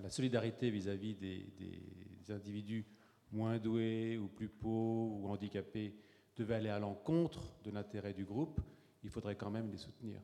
[0.00, 2.86] la solidarité vis-à-vis des, des, individus
[3.32, 5.96] moins doués ou plus pauvres ou handicapés
[6.36, 8.60] devaient aller à l'encontre de l'intérêt du groupe,
[9.02, 10.20] il faudrait quand même les soutenir.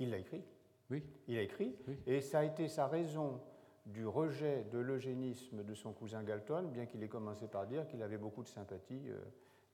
[0.00, 0.42] Il l'a écrit.
[0.90, 1.04] Oui.
[1.28, 1.76] Il a écrit.
[2.06, 3.40] Et ça a été sa raison
[3.88, 8.02] du rejet de l'eugénisme de son cousin Galton, bien qu'il ait commencé par dire qu'il
[8.02, 9.18] avait beaucoup de sympathie euh,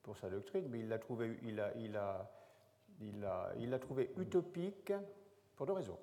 [0.03, 0.87] pour sa doctrine, mais il
[3.69, 4.93] l'a trouvé, utopique
[5.55, 5.99] pour deux raisons.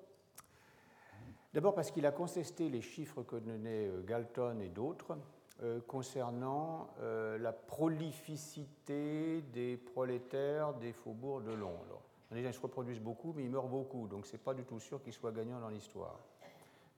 [1.53, 5.17] D'abord parce qu'il a contesté les chiffres que donnaient euh, Galton et d'autres
[5.61, 12.01] euh, concernant la prolificité des prolétaires des faubourgs de Londres.
[12.31, 14.79] Déjà, ils se reproduisent beaucoup, mais ils meurent beaucoup, donc ce n'est pas du tout
[14.79, 16.19] sûr qu'ils soient gagnants dans l'histoire.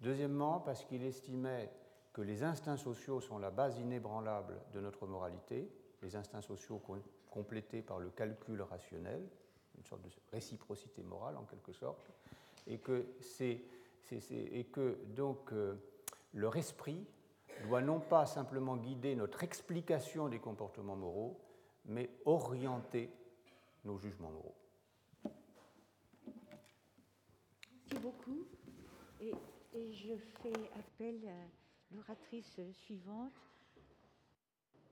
[0.02, 1.72] Deuxièmement, parce qu'il estimait
[2.14, 5.70] que les instincts sociaux sont la base inébranlable de notre moralité,
[6.02, 6.82] les instincts sociaux
[7.30, 9.28] complétés par le calcul rationnel,
[9.78, 12.10] une sorte de réciprocité morale en quelque sorte,
[12.68, 13.06] et que,
[15.16, 15.76] donc euh,
[16.34, 17.06] leur esprit
[17.68, 21.40] doit non pas simplement guider notre explication des comportements moraux,
[21.86, 23.10] mais orienter
[23.84, 24.56] nos jugements moraux.
[27.88, 28.46] Merci beaucoup.
[29.92, 33.34] Je fais appel à l'oratrice suivante,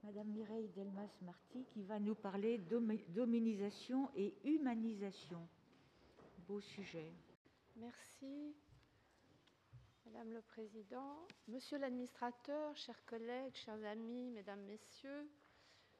[0.03, 5.47] Madame Mireille Delmas-Marty, qui va nous parler d'hominisation et humanisation.
[6.47, 7.13] Beau sujet.
[7.77, 8.53] Merci.
[10.05, 15.29] Madame le Président, Monsieur l'administrateur, chers collègues, chers amis, Mesdames, Messieurs,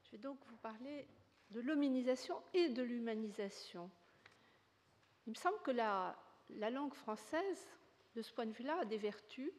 [0.04, 1.08] je vais donc vous parler
[1.52, 3.90] de l'hominisation et de l'humanisation.
[5.26, 6.16] Il me semble que la
[6.70, 7.66] langue française,
[8.16, 9.52] de ce point de vue-là, a des vertus,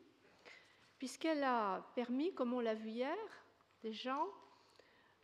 [0.98, 3.16] puisqu'elle a permis, comme on l'a vu hier,
[3.82, 4.28] des gens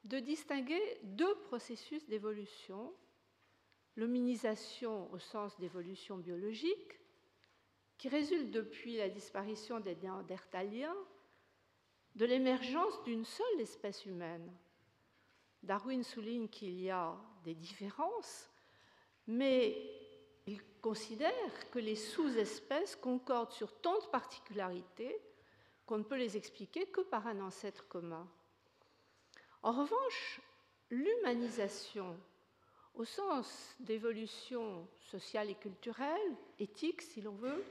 [0.05, 2.93] de distinguer deux processus d'évolution,
[3.97, 6.99] l'hominisation au sens d'évolution biologique,
[7.99, 10.97] qui résulte depuis la disparition des néandertaliens
[12.15, 14.51] de l'émergence d'une seule espèce humaine.
[15.63, 17.15] Darwin souligne qu'il y a
[17.45, 18.51] des différences,
[19.27, 20.00] mais
[20.51, 25.17] il considère que les sous-espèces concordent sur tant de particularités
[25.87, 28.29] qu'on ne peut les expliquer que par un ancêtre commun.
[29.63, 30.41] En revanche,
[30.91, 32.19] l'humanisation,
[32.95, 37.65] au sens d'évolution sociale et culturelle, éthique si l'on veut,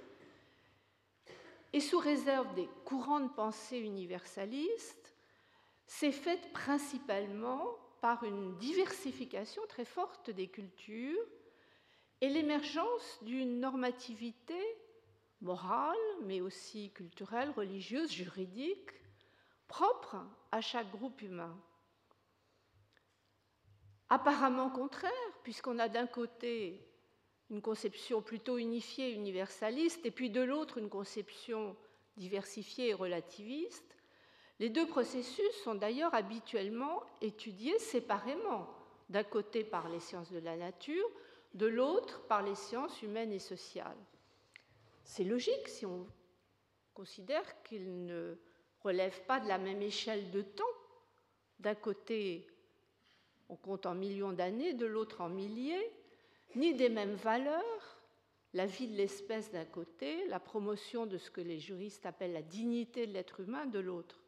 [1.74, 5.14] et sous réserve des courants de pensée universalistes,
[5.86, 11.26] s'est faite principalement par une diversification très forte des cultures
[12.22, 14.60] et l'émergence d'une normativité
[15.42, 18.92] morale, mais aussi culturelle, religieuse, juridique,
[19.68, 20.18] propre
[20.52, 21.58] à chaque groupe humain.
[24.10, 25.12] Apparemment contraire,
[25.44, 26.86] puisqu'on a d'un côté
[27.50, 31.76] une conception plutôt unifiée, universaliste, et puis de l'autre une conception
[32.18, 33.96] diversifiée et relativiste,
[34.60, 38.68] les deux processus sont d'ailleurs habituellement étudiés séparément,
[39.10, 41.10] d'un côté par les sciences de la nature,
[41.54, 43.98] de l'autre par les sciences humaines et sociales.
[45.04, 46.06] C'est logique si on
[46.94, 48.36] considère qu'ils ne
[48.82, 50.64] relèvent pas de la même échelle de temps.
[51.60, 52.48] D'un côté,
[53.50, 55.92] on compte en millions d'années, de l'autre en milliers,
[56.56, 58.00] ni des mêmes valeurs,
[58.54, 62.42] la vie de l'espèce d'un côté, la promotion de ce que les juristes appellent la
[62.42, 64.20] dignité de l'être humain de l'autre.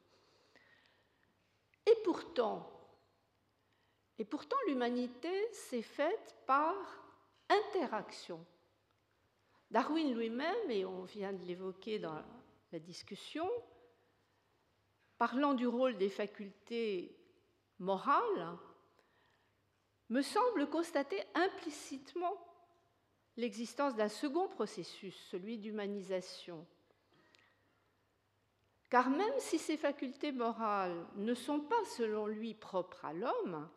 [1.86, 2.69] Et pourtant,
[4.19, 7.00] et pourtant l'humanité s'est faite par
[7.51, 8.45] interaction.
[9.69, 12.21] Darwin lui-même, et on vient de l'évoquer dans
[12.71, 13.49] la discussion,
[15.17, 17.15] parlant du rôle des facultés
[17.79, 18.57] morales,
[20.09, 22.35] me semble constater implicitement
[23.37, 26.65] l'existence d'un second processus, celui d'humanisation.
[28.89, 33.69] Car même si ces facultés morales ne sont pas, selon lui, propres à l'homme,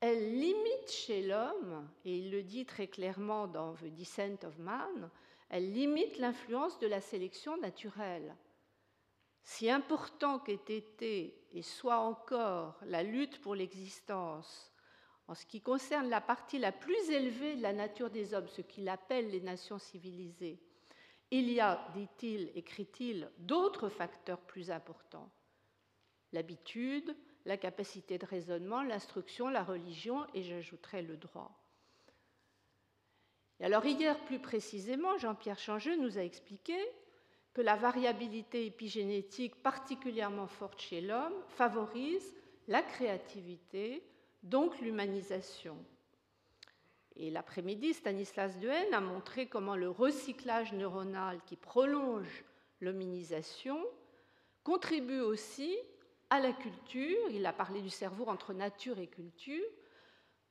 [0.00, 5.10] elle limite chez l'homme, et il le dit très clairement dans The Descent of Man,
[5.48, 8.36] elle limite l'influence de la sélection naturelle.
[9.42, 14.70] si important qu'ait été et soit encore la lutte pour l'existence
[15.26, 18.62] en ce qui concerne la partie la plus élevée de la nature des hommes, ce
[18.62, 20.58] qu'il appelle les nations civilisées,
[21.30, 25.30] il y a, dit-il, écrit-il, d'autres facteurs plus importants.
[26.32, 27.14] L'habitude,
[27.48, 31.50] la capacité de raisonnement, l'instruction, la religion et j'ajouterai le droit.
[33.58, 36.76] Et alors hier, plus précisément, Jean-Pierre Changeux nous a expliqué
[37.54, 42.36] que la variabilité épigénétique particulièrement forte chez l'homme favorise
[42.68, 44.02] la créativité,
[44.42, 45.76] donc l'humanisation.
[47.16, 52.44] Et l'après-midi, Stanislas Dehaene a montré comment le recyclage neuronal qui prolonge
[52.82, 53.82] l'hominisation
[54.62, 55.74] contribue aussi
[56.30, 59.64] à la culture, il a parlé du cerveau entre nature et culture,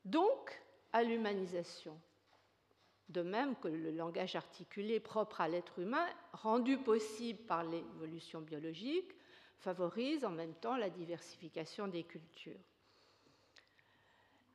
[0.05, 0.61] donc
[0.93, 1.99] à l'humanisation.
[3.09, 9.13] De même que le langage articulé propre à l'être humain, rendu possible par l'évolution biologique,
[9.59, 12.59] favorise en même temps la diversification des cultures.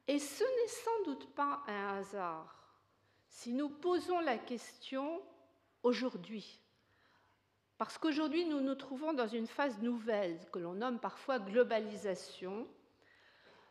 [0.06, 2.58] Et ce n'est sans doute pas un hasard
[3.28, 5.22] si nous posons la question
[5.82, 6.61] aujourd'hui.
[7.82, 12.68] Parce qu'aujourd'hui, nous nous trouvons dans une phase nouvelle que l'on nomme parfois globalisation,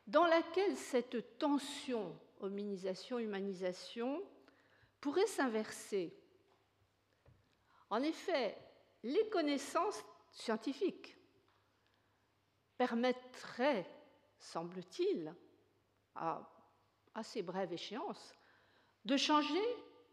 [0.06, 4.22] dans laquelle cette tension hominisation-humanisation
[5.00, 6.14] pourrait s'inverser.
[7.90, 8.58] En effet,
[9.04, 10.04] les connaissances
[10.34, 11.18] scientifiques
[12.78, 13.90] permettraient,
[14.40, 15.34] semble-t-il,
[16.16, 16.52] à
[17.16, 18.36] assez brève échéance,
[19.06, 19.64] de changer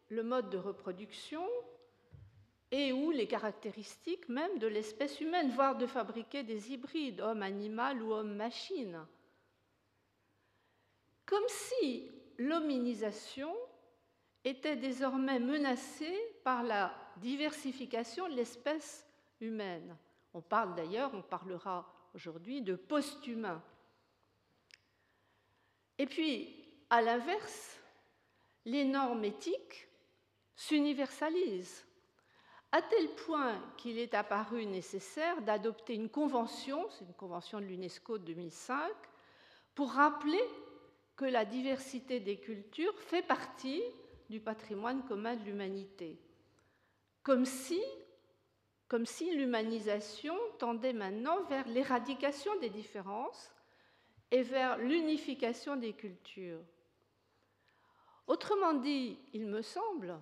[0.09, 1.45] le mode de reproduction
[2.71, 8.12] et ou les caractéristiques même de l'espèce humaine, voire de fabriquer des hybrides, homme-animal ou
[8.12, 9.07] homme-machine.
[11.25, 13.55] Comme si l'hominisation
[14.45, 19.07] était désormais menacée par la diversification de l'espèce
[19.41, 19.97] humaine.
[20.35, 23.62] On parle d'ailleurs, on parlera aujourd'hui de post-humain.
[25.99, 27.81] Et puis, à l'inverse,
[28.64, 29.89] les normes éthiques
[30.55, 31.85] s'universalisent,
[32.73, 38.19] à tel point qu'il est apparu nécessaire d'adopter une convention, c'est une convention de l'UNESCO
[38.19, 38.93] de 2005,
[39.75, 40.43] pour rappeler
[41.16, 43.83] que la diversité des cultures fait partie
[44.29, 46.19] du patrimoine commun de l'humanité.
[47.23, 47.83] Comme si,
[48.87, 53.55] comme si l'humanisation tendait maintenant vers l'éradication des différences
[54.31, 56.61] et vers l'unification des cultures.
[58.27, 60.14] Autrement dit, il me semble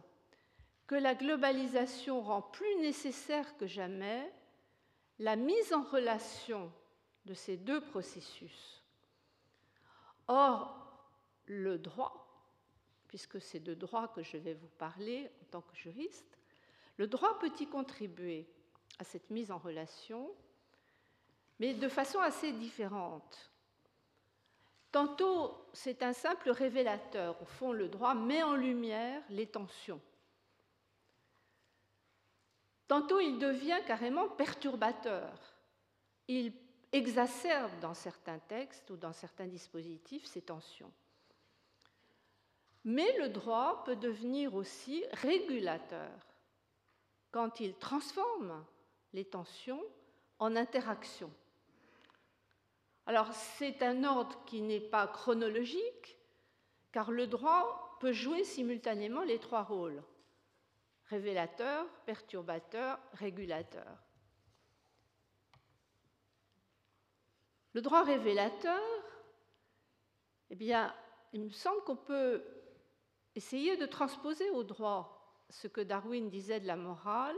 [0.86, 4.32] que la globalisation rend plus nécessaire que jamais
[5.18, 6.70] la mise en relation
[7.24, 8.82] de ces deux processus.
[10.28, 10.86] Or,
[11.46, 12.26] le droit,
[13.08, 16.38] puisque c'est de droit que je vais vous parler en tant que juriste,
[16.98, 18.46] le droit peut y contribuer
[18.98, 20.30] à cette mise en relation,
[21.58, 23.50] mais de façon assez différente.
[24.92, 27.40] Tantôt, c'est un simple révélateur.
[27.42, 30.00] Au fond, le droit met en lumière les tensions.
[32.88, 35.32] Tantôt, il devient carrément perturbateur.
[36.28, 36.52] Il
[36.92, 40.92] exacerbe dans certains textes ou dans certains dispositifs ces tensions.
[42.84, 46.10] Mais le droit peut devenir aussi régulateur
[47.32, 48.64] quand il transforme
[49.12, 49.82] les tensions
[50.38, 51.32] en interactions.
[53.06, 56.16] Alors c'est un ordre qui n'est pas chronologique,
[56.92, 60.02] car le droit peut jouer simultanément les trois rôles
[61.06, 63.86] révélateur, perturbateur, régulateur.
[67.72, 68.80] Le droit révélateur,
[70.50, 70.94] eh bien,
[71.32, 72.42] il me semble qu'on peut
[73.34, 77.36] essayer de transposer au droit ce que Darwin disait de la morale.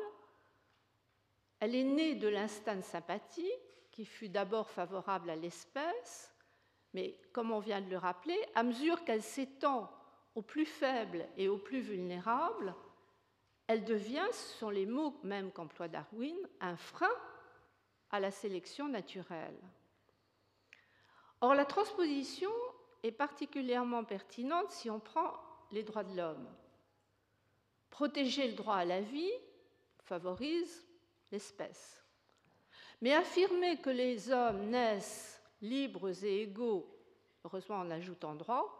[1.60, 3.50] Elle est née de l'instinct de sympathie,
[3.90, 6.32] qui fut d'abord favorable à l'espèce,
[6.94, 9.90] mais comme on vient de le rappeler, à mesure qu'elle s'étend
[10.36, 12.74] aux plus faibles et aux plus vulnérables,
[13.68, 17.14] elle devient, ce sont les mots même qu'emploie Darwin, un frein
[18.10, 19.60] à la sélection naturelle.
[21.42, 22.50] Or, la transposition
[23.02, 25.34] est particulièrement pertinente si on prend
[25.70, 26.48] les droits de l'homme.
[27.90, 29.30] Protéger le droit à la vie
[29.98, 30.86] favorise
[31.30, 32.02] l'espèce.
[33.02, 36.88] Mais affirmer que les hommes naissent libres et égaux,
[37.44, 38.74] heureusement en ajoutant droit,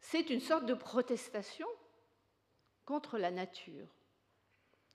[0.00, 1.68] c'est une sorte de protestation
[2.84, 3.88] contre la nature,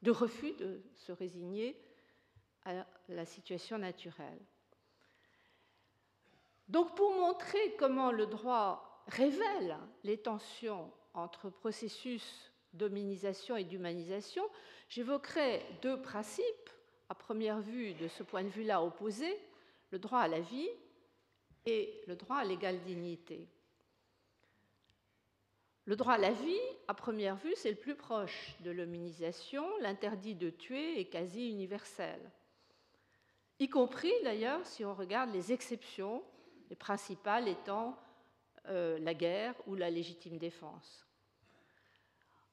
[0.02, 1.80] de refus de se résigner
[2.66, 4.40] à la situation naturelle.
[6.68, 14.44] Donc pour montrer comment le droit révèle les tensions entre processus d'hominisation et d'humanisation,
[14.90, 16.70] j'évoquerai deux principes
[17.10, 19.40] à première vue, de ce point de vue-là, opposé,
[19.92, 20.70] le droit à la vie
[21.66, 23.48] et le droit à l'égale dignité.
[25.88, 26.60] Le droit à la vie,
[26.90, 29.66] à première vue, c'est le plus proche de l'hominisation.
[29.80, 32.20] L'interdit de tuer est quasi universel.
[33.60, 36.22] Y compris, d'ailleurs, si on regarde les exceptions,
[36.70, 37.98] les principales étant
[38.68, 41.08] euh, la guerre ou la légitime défense.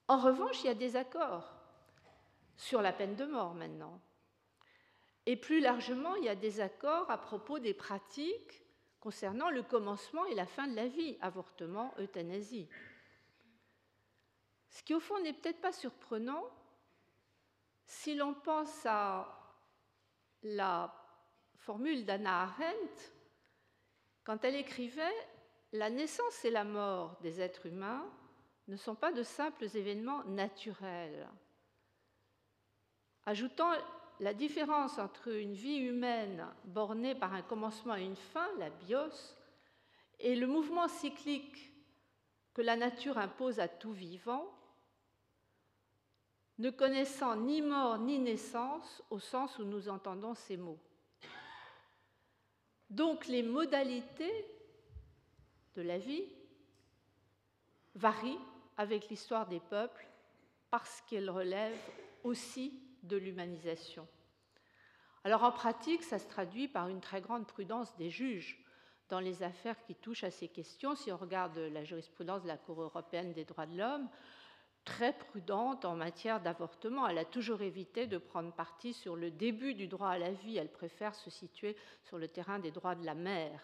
[0.07, 1.53] En revanche, il y a des accords
[2.57, 4.01] sur la peine de mort maintenant.
[5.27, 8.63] Et plus largement, il y a des accords à propos des pratiques
[9.01, 12.69] concernant le commencement et la fin de la vie, avortement, euthanasie.
[14.75, 16.45] Ce qui, au fond, n'est peut-être pas surprenant
[17.87, 19.29] si l'on pense à
[20.43, 20.93] la
[21.59, 23.13] formule d'Anna Arendt
[24.25, 25.15] quand elle écrivait
[25.73, 28.05] La naissance et la mort des êtres humains
[28.67, 31.29] ne sont pas de simples événements naturels.
[33.27, 33.71] Ajoutant
[34.19, 39.37] la différence entre une vie humaine bornée par un commencement et une fin, la bios,
[40.19, 41.73] et le mouvement cyclique
[42.55, 44.53] que la nature impose à tout vivant,
[46.59, 50.79] ne connaissant ni mort ni naissance au sens où nous entendons ces mots.
[52.91, 54.47] Donc les modalités
[55.75, 56.25] de la vie
[57.95, 58.39] varient
[58.77, 60.07] avec l'histoire des peuples
[60.71, 61.91] parce qu'elles relèvent
[62.23, 64.07] aussi de l'humanisation.
[65.25, 68.63] Alors en pratique, ça se traduit par une très grande prudence des juges
[69.09, 70.95] dans les affaires qui touchent à ces questions.
[70.95, 74.09] Si on regarde la jurisprudence de la Cour européenne des droits de l'homme,
[74.85, 77.07] très prudente en matière d'avortement.
[77.07, 80.57] Elle a toujours évité de prendre parti sur le début du droit à la vie.
[80.57, 83.61] Elle préfère se situer sur le terrain des droits de la mère.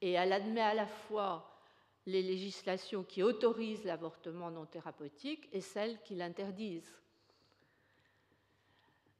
[0.00, 1.58] Et elle admet à la fois
[2.06, 7.02] les législations qui autorisent l'avortement non thérapeutique et celles qui l'interdisent.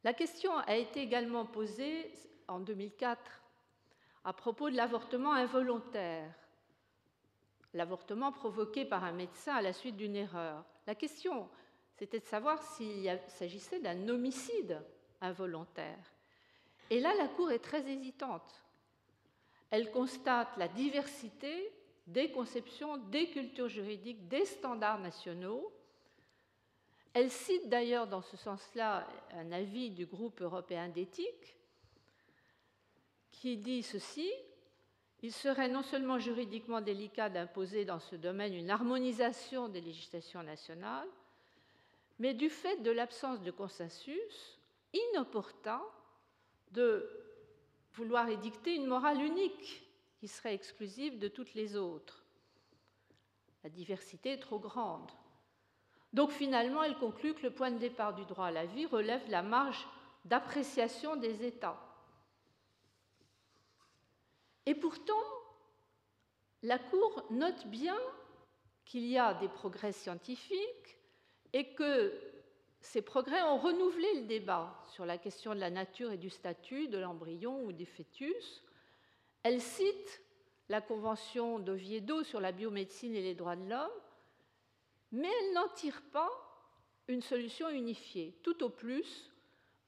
[0.05, 2.11] La question a été également posée
[2.47, 3.21] en 2004
[4.25, 6.33] à propos de l'avortement involontaire,
[7.79, 10.65] l'avortement provoqué par un médecin à la suite d'une erreur.
[10.87, 11.49] La question,
[11.97, 14.83] c'était de savoir s'il s'agissait d'un homicide
[15.21, 16.13] involontaire.
[16.91, 18.65] Et là, la Cour est très hésitante.
[19.71, 21.73] Elle constate la diversité
[22.07, 25.73] des conceptions, des cultures juridiques, des standards nationaux.
[27.13, 31.57] Elle cite d'ailleurs dans ce sens-là un avis du groupe européen d'éthique
[33.31, 34.29] qui dit ceci
[35.23, 41.09] il serait non seulement juridiquement délicat d'imposer dans ce domaine une harmonisation des législations nationales,
[42.19, 44.59] mais du fait de l'absence de consensus,
[44.93, 45.83] inopportun
[46.73, 47.09] de
[47.95, 49.83] vouloir édicter une morale unique
[50.21, 52.25] qui serait exclusive de toutes les autres.
[53.65, 55.11] La diversité est trop grande.
[56.13, 59.27] Donc finalement, elle conclut que le point de départ du droit à la vie relève
[59.27, 59.87] de la marge
[60.25, 61.79] d'appréciation des États.
[64.69, 65.15] Et pourtant,
[66.63, 67.97] la Cour note bien
[68.85, 70.99] qu'il y a des progrès scientifiques
[71.55, 72.13] et que
[72.83, 76.89] ces progrès ont renouvelé le débat sur la question de la nature et du statut
[76.89, 78.63] de l'embryon ou du fœtus.
[79.43, 80.21] Elle cite
[80.69, 83.89] la Convention d'Oviedo sur la biomédecine et les droits de l'homme,
[85.13, 86.29] mais elle n'en tire pas
[87.07, 88.39] une solution unifiée.
[88.43, 89.33] Tout au plus,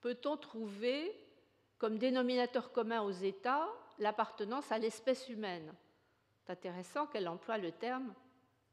[0.01, 1.15] peut-on trouver
[1.77, 3.71] comme dénominateur commun aux États
[4.01, 5.73] l'appartenance à l'espèce humaine.
[6.41, 8.13] C'est intéressant qu'elle emploie le terme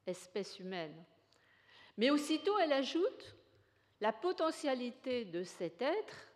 [0.05, 0.95] espèce humaine.
[1.97, 3.35] Mais aussitôt, elle ajoute
[3.99, 6.29] la potentialité de cet être,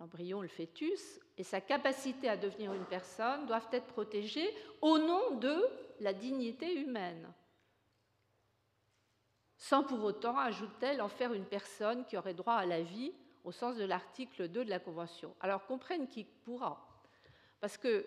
[0.00, 5.36] l'embryon, le fœtus, et sa capacité à devenir une personne doivent être protégées au nom
[5.36, 5.56] de
[6.00, 7.32] la dignité humaine.
[9.56, 13.12] Sans pour autant, ajoute-t-elle, en faire une personne qui aurait droit à la vie
[13.44, 15.34] au sens de l'article 2 de la Convention.
[15.40, 16.93] Alors comprenne qui pourra.
[17.64, 18.06] Parce que,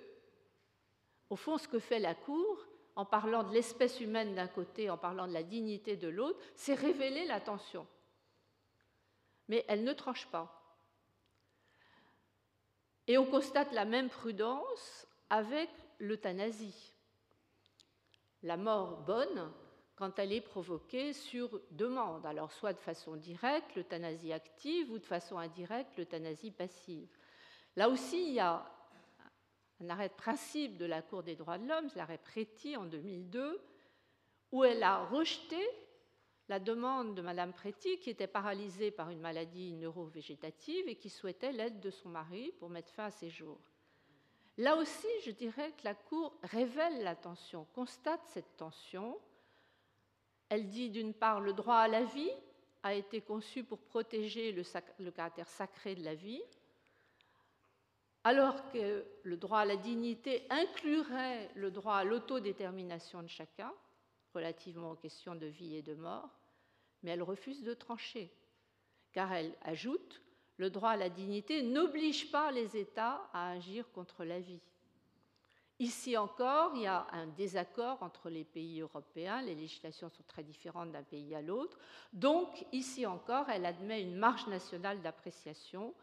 [1.32, 2.64] au fond, ce que fait la Cour,
[2.96, 6.76] en parlant de l'espèce humaine d'un côté, en parlant de la dignité de l'autre, c'est
[6.76, 7.88] révéler la tension.
[9.48, 10.78] Mais elle ne tranche pas.
[13.08, 16.94] Et on constate la même prudence avec l'euthanasie.
[18.44, 19.52] La mort bonne,
[19.96, 25.06] quand elle est provoquée sur demande, alors soit de façon directe, l'euthanasie active, ou de
[25.06, 27.10] façon indirecte, l'euthanasie passive.
[27.76, 28.64] Là aussi, il y a
[29.82, 33.62] un arrêt de principe de la Cour des droits de l'homme, l'arrêt Préti en 2002,
[34.52, 35.60] où elle a rejeté
[36.50, 41.52] la demande de Madame Préti, qui était paralysée par une maladie neurovégétative et qui souhaitait
[41.52, 43.60] l'aide de son mari pour mettre fin à ses jours.
[44.58, 49.20] Là aussi, je dirais que la Cour révèle la tension, constate cette tension.
[50.50, 52.32] Elle dit d'une part le droit à la vie
[52.84, 56.42] a été conçu pour protéger le caractère sacré de la vie,
[58.28, 63.72] alors que le droit à la dignité inclurait le droit à l'autodétermination de chacun
[64.34, 66.30] relativement aux questions de vie et de mort,
[67.02, 68.30] mais elle refuse de trancher,
[69.14, 70.22] car elle ajoute
[70.58, 74.60] le droit à la dignité n'oblige pas les États à agir contre la vie.
[75.80, 80.44] Ici encore, il y a un désaccord entre les pays européens, les législations sont très
[80.44, 81.78] différentes d'un pays à l'autre,
[82.12, 85.94] donc ici encore, elle admet une marge nationale d'appréciation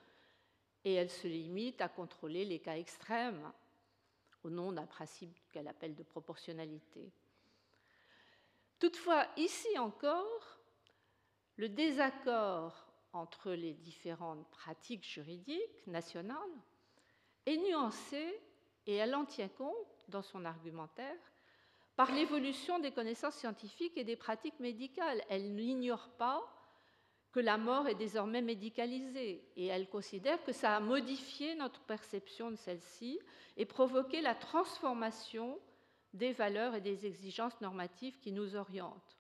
[0.85, 3.53] et elle se limite à contrôler les cas extrêmes
[4.43, 7.11] au nom d'un principe qu'elle appelle de proportionnalité.
[8.79, 10.59] Toutefois, ici encore,
[11.57, 16.37] le désaccord entre les différentes pratiques juridiques nationales
[17.47, 18.41] est nuancé
[18.87, 21.17] et elle en tient compte dans son argumentaire
[21.97, 25.23] par l'évolution des connaissances scientifiques et des pratiques médicales.
[25.29, 26.43] Elle n'ignore pas
[27.35, 32.53] que la mort est désormais médicalisée et elle considère que ça a modifié notre perception
[32.53, 33.19] de celle-ci
[33.57, 35.59] et provoqué la transformation
[36.13, 39.19] des valeurs et des exigences normatives qui nous orientent.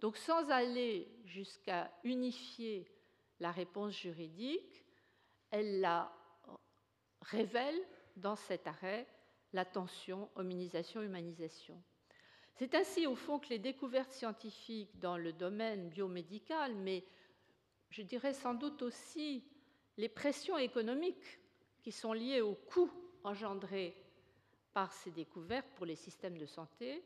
[0.00, 2.90] Donc sans aller jusqu'à unifier
[3.38, 4.84] la réponse juridique,
[5.52, 6.12] elle la
[7.20, 7.80] révèle
[8.16, 9.06] dans cet arrêt
[9.52, 11.80] la tension hominisation-humanisation.
[12.56, 17.04] C'est ainsi au fond que les découvertes scientifiques dans le domaine biomédical, mais
[17.90, 19.44] je dirais sans doute aussi
[19.96, 21.38] les pressions économiques
[21.82, 22.90] qui sont liées aux coûts
[23.24, 23.94] engendrés
[24.72, 27.02] par ces découvertes pour les systèmes de santé,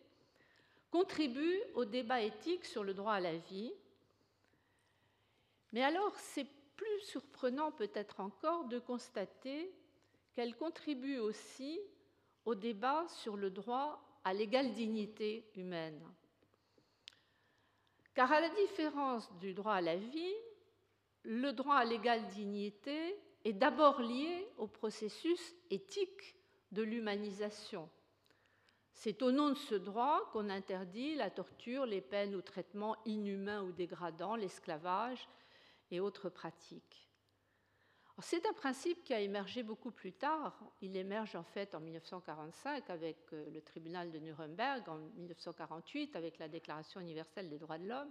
[0.91, 3.72] contribuent au débat éthique sur le droit à la vie.
[5.72, 9.72] Mais alors, c'est plus surprenant peut-être encore de constater
[10.33, 11.78] qu'elle contribue aussi
[12.45, 16.03] au débat sur le droit à l'égale dignité humaine.
[18.14, 20.35] Car à la différence du droit à la vie,
[21.24, 26.36] le droit à l'égale dignité est d'abord lié au processus éthique
[26.72, 27.88] de l'humanisation.
[28.92, 33.62] C'est au nom de ce droit qu'on interdit la torture, les peines ou traitements inhumains
[33.62, 35.28] ou dégradants, l'esclavage
[35.90, 37.10] et autres pratiques.
[38.22, 40.58] C'est un principe qui a émergé beaucoup plus tard.
[40.82, 46.38] Il émerge en fait en 1945 avec euh, le tribunal de Nuremberg, en 1948 avec
[46.38, 48.10] la Déclaration universelle des droits de l'homme,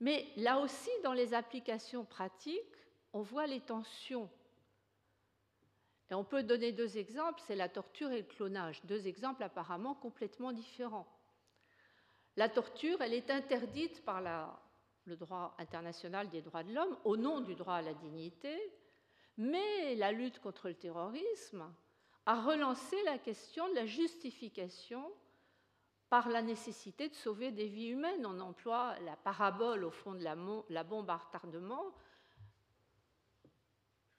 [0.00, 2.60] mais là aussi, dans les applications pratiques,
[3.12, 4.28] on voit les tensions.
[6.10, 9.94] Et on peut donner deux exemples, c'est la torture et le clonage, deux exemples apparemment
[9.94, 11.06] complètement différents.
[12.36, 14.20] La torture, elle est interdite par
[15.06, 18.56] le droit international des droits de l'homme au nom du droit à la dignité,
[19.36, 21.64] mais la lutte contre le terrorisme
[22.26, 25.10] a relancé la question de la justification
[26.08, 28.26] par la nécessité de sauver des vies humaines.
[28.26, 31.84] On emploie la parabole au fond de la, bombe à retardement.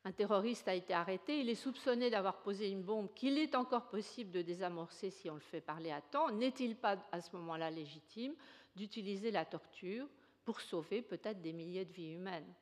[0.03, 3.87] Un terroriste a été arrêté, il est soupçonné d'avoir posé une bombe qu'il est encore
[3.89, 6.29] possible de désamorcer si on le fait parler à temps.
[6.29, 8.35] N'est-il pas à ce moment-là légitime
[8.75, 10.07] d'utiliser la torture
[10.43, 12.53] pour sauver peut-être des milliers de vies humaines?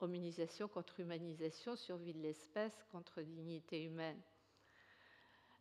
[0.00, 4.20] Hominisation contre humanisation, survie de l'espèce contre dignité humaine.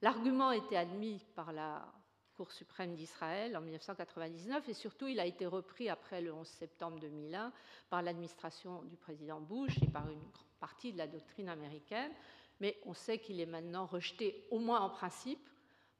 [0.02, 1.90] L'argument était admis par la
[2.36, 7.00] Cour suprême d'Israël en 1999 et surtout il a été repris après le 11 septembre
[7.00, 7.54] 2001
[7.90, 10.24] par l'administration du président Bush et par une
[10.60, 12.12] partie de la doctrine américaine,
[12.60, 15.48] mais on sait qu'il est maintenant rejeté au moins en principe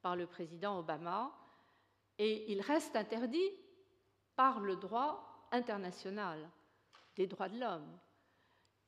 [0.02, 1.30] par le président Obama.
[2.18, 3.50] Et il reste interdit
[4.34, 6.50] par le droit international
[7.16, 7.98] des droits de l'homme.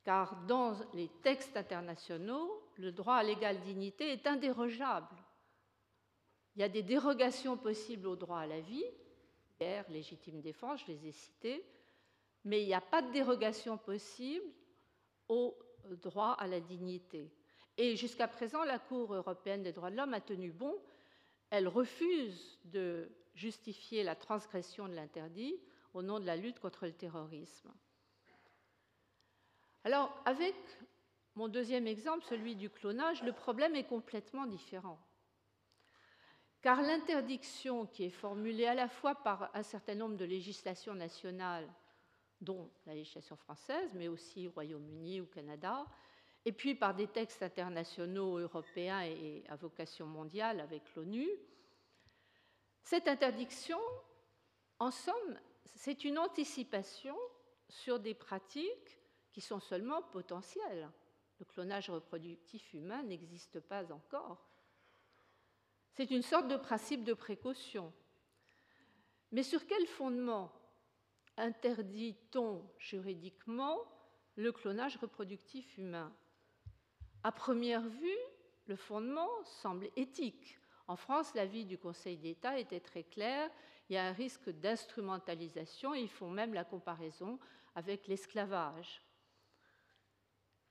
[0.05, 5.17] Car dans les textes internationaux, le droit à l'égale dignité est indérogeable
[6.57, 8.85] il y a des dérogations possibles au droit à la vie,
[9.61, 11.63] guerre, légitime défense, je les ai citées,
[12.45, 14.47] mais il n'y a pas de dérogation possible
[15.29, 15.55] au
[16.03, 17.31] droit à la dignité.
[17.77, 20.75] Et jusqu'à présent, la Cour européenne des droits de l'homme a tenu bon.
[21.51, 25.61] Elle refuse de justifier la transgression de l'interdit
[25.93, 27.71] au nom de la lutte contre le terrorisme.
[29.85, 30.55] Alors, avec
[31.35, 34.99] mon deuxième exemple, celui du clonage, le problème est complètement différent
[36.63, 41.69] car l'interdiction qui est formulée à la fois par un certain nombre de législations nationales,
[42.41, 45.87] dont la législation française, mais aussi au Royaume-Uni ou Canada,
[46.45, 51.29] et puis par des textes internationaux européens et à vocation mondiale avec l'ONU,
[52.83, 53.81] cette interdiction,
[54.79, 57.17] en somme, c'est une anticipation
[57.69, 59.01] sur des pratiques
[59.33, 60.89] qui sont seulement potentielles.
[61.41, 64.46] Le clonage reproductif humain n'existe pas encore.
[65.97, 67.91] C'est une sorte de principe de précaution.
[69.33, 70.53] Mais sur quel fondement
[71.39, 73.79] interdit-on juridiquement
[74.37, 76.15] le clonage reproductif humain?
[77.25, 78.19] À première vue,
[78.67, 80.59] le fondement semble éthique.
[80.87, 83.51] En France, l'avis du Conseil d'État était très clair.
[83.89, 85.95] Il y a un risque d'instrumentalisation.
[85.95, 87.39] Ils font même la comparaison
[87.75, 89.01] avec l'esclavage.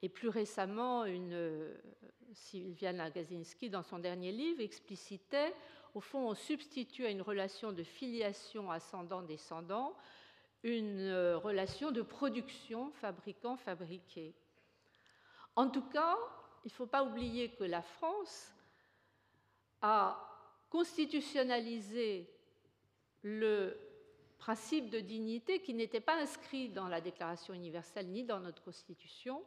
[0.06, 1.68] Et plus récemment, une,
[2.32, 5.52] Sylviane Gazinski, dans son dernier livre, explicitait,
[5.96, 9.96] au fond, on substitue à une relation de filiation ascendant-descendant
[10.62, 14.36] une euh, relation de production fabricant-fabriqué.
[15.56, 16.16] En tout cas,
[16.66, 18.54] il ne faut pas oublier que la France
[19.82, 20.20] a
[20.70, 22.30] constitutionnalisé
[23.24, 23.76] le
[24.38, 29.44] principe de dignité qui n'était pas inscrit dans la Déclaration universelle ni dans notre Constitution,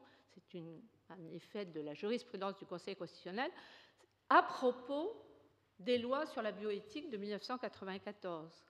[0.51, 0.63] c'est
[1.09, 3.51] un effet de la jurisprudence du Conseil constitutionnel,
[4.29, 5.25] à propos
[5.79, 8.65] des lois sur la bioéthique de 1994.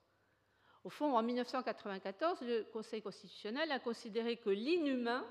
[0.84, 5.26] Au fond, en 1994, le Conseil constitutionnel a considéré que l'inhumain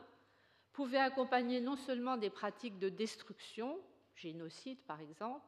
[0.74, 3.80] pouvait accompagner non seulement des pratiques de destruction,
[4.16, 5.46] génocide par exemple,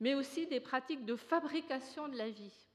[0.00, 2.66] mais aussi des pratiques de fabrication de la vie.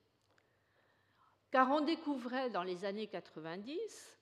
[1.51, 4.17] Car on découvrait dans les années 90,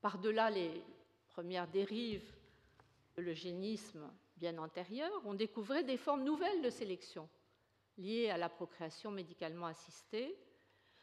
[0.00, 0.82] par-delà les
[1.28, 2.35] premières dérives
[3.16, 7.28] de l'eugénisme bien antérieur, on découvrait des formes nouvelles de sélection
[7.96, 10.36] liées à la procréation médicalement assistée,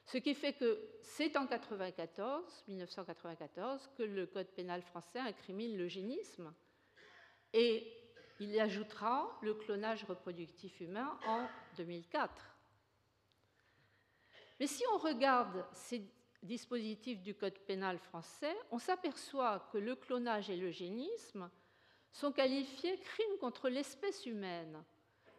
[0.05, 6.53] ce qui fait que c'est en 1994, 1994 que le Code pénal français incrimine l'eugénisme
[7.53, 7.91] et
[8.39, 11.47] il ajoutera le clonage reproductif humain en
[11.77, 12.57] 2004.
[14.59, 16.03] Mais si on regarde ces
[16.43, 21.49] dispositifs du Code pénal français, on s'aperçoit que le clonage et l'eugénisme
[22.13, 24.83] sont qualifiés crimes contre l'espèce humaine.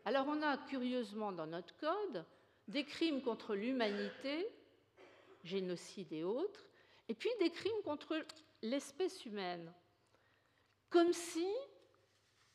[0.05, 2.25] Alors on a curieusement dans notre Code
[2.69, 4.49] des crimes contre l'humanité,
[5.45, 6.67] génocide et autres,
[7.09, 8.23] et puis des crimes contre
[8.63, 9.73] l'espèce humaine,
[10.91, 11.47] comme si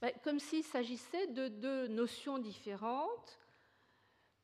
[0.02, 3.40] ben, s'il s'agissait de deux notions différentes,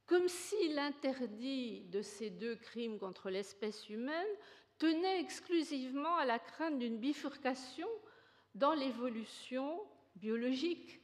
[0.05, 4.27] comme si l'interdit de ces deux crimes contre l'espèce humaine
[4.77, 7.87] tenait exclusivement à la crainte d'une bifurcation
[8.55, 9.79] dans l'évolution
[10.15, 11.01] biologique,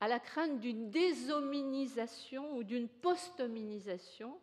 [0.00, 4.38] à la crainte d'une déshominisation ou d'une posthominisation.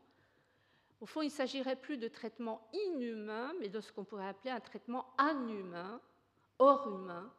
[1.00, 4.52] Au fond, il ne s'agirait plus de traitement inhumain, mais de ce qu'on pourrait appeler
[4.52, 6.02] un traitement inhumain,
[6.60, 7.32] hors humain.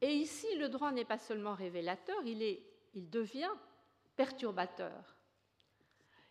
[0.00, 2.62] Et ici, le droit n'est pas seulement révélateur, il, est,
[2.94, 3.50] il devient
[4.16, 5.16] perturbateur.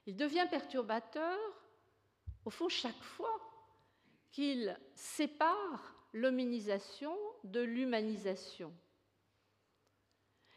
[0.05, 1.37] Il devient perturbateur,
[2.45, 3.39] au fond, chaque fois
[4.31, 8.73] qu'il sépare l'hominisation de l'humanisation.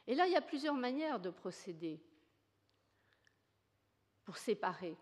[0.07, 2.01] Et là, il y a plusieurs manières de procéder
[4.25, 4.97] pour séparer.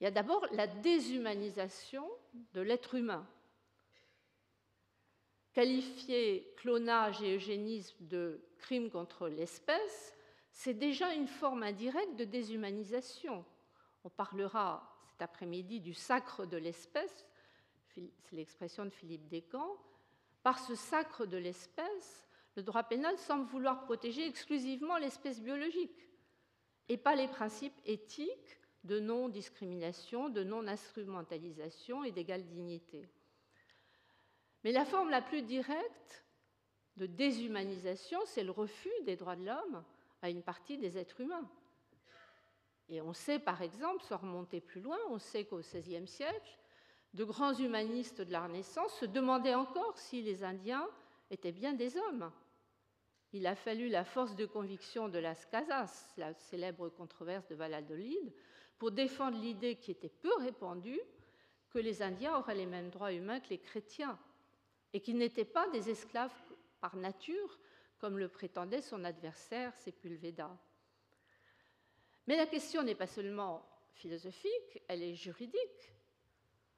[0.00, 2.08] Il y a d'abord la déshumanisation
[2.52, 3.28] de l'être humain.
[5.52, 10.14] Qualifier clonage et eugénisme de crime contre l'espèce,
[10.52, 13.44] c'est déjà une forme indirecte de déshumanisation.
[14.04, 17.26] On parlera cet après-midi du sacre de l'espèce,
[17.96, 19.76] c'est l'expression de Philippe Descamps,
[20.42, 26.08] par ce sacre de l'espèce, le droit pénal semble vouloir protéger exclusivement l'espèce biologique
[26.88, 33.08] et pas les principes éthiques de non-discrimination, de non-instrumentalisation et d'égale dignité.
[34.62, 36.24] Mais la forme la plus directe
[36.96, 39.84] de déshumanisation, c'est le refus des droits de l'homme
[40.22, 41.48] à une partie des êtres humains.
[42.88, 46.58] Et on sait, par exemple, sans remonter plus loin, on sait qu'au XVIe siècle,
[47.16, 50.86] de grands humanistes de la Renaissance se demandaient encore si les Indiens
[51.30, 52.30] étaient bien des hommes.
[53.32, 58.34] Il a fallu la force de conviction de Las Casas, la célèbre controverse de Valladolid,
[58.78, 61.00] pour défendre l'idée qui était peu répandue
[61.70, 64.18] que les Indiens auraient les mêmes droits humains que les chrétiens
[64.92, 66.36] et qu'ils n'étaient pas des esclaves
[66.82, 67.58] par nature,
[67.98, 70.54] comme le prétendait son adversaire Sepulveda.
[72.26, 75.95] Mais la question n'est pas seulement philosophique, elle est juridique.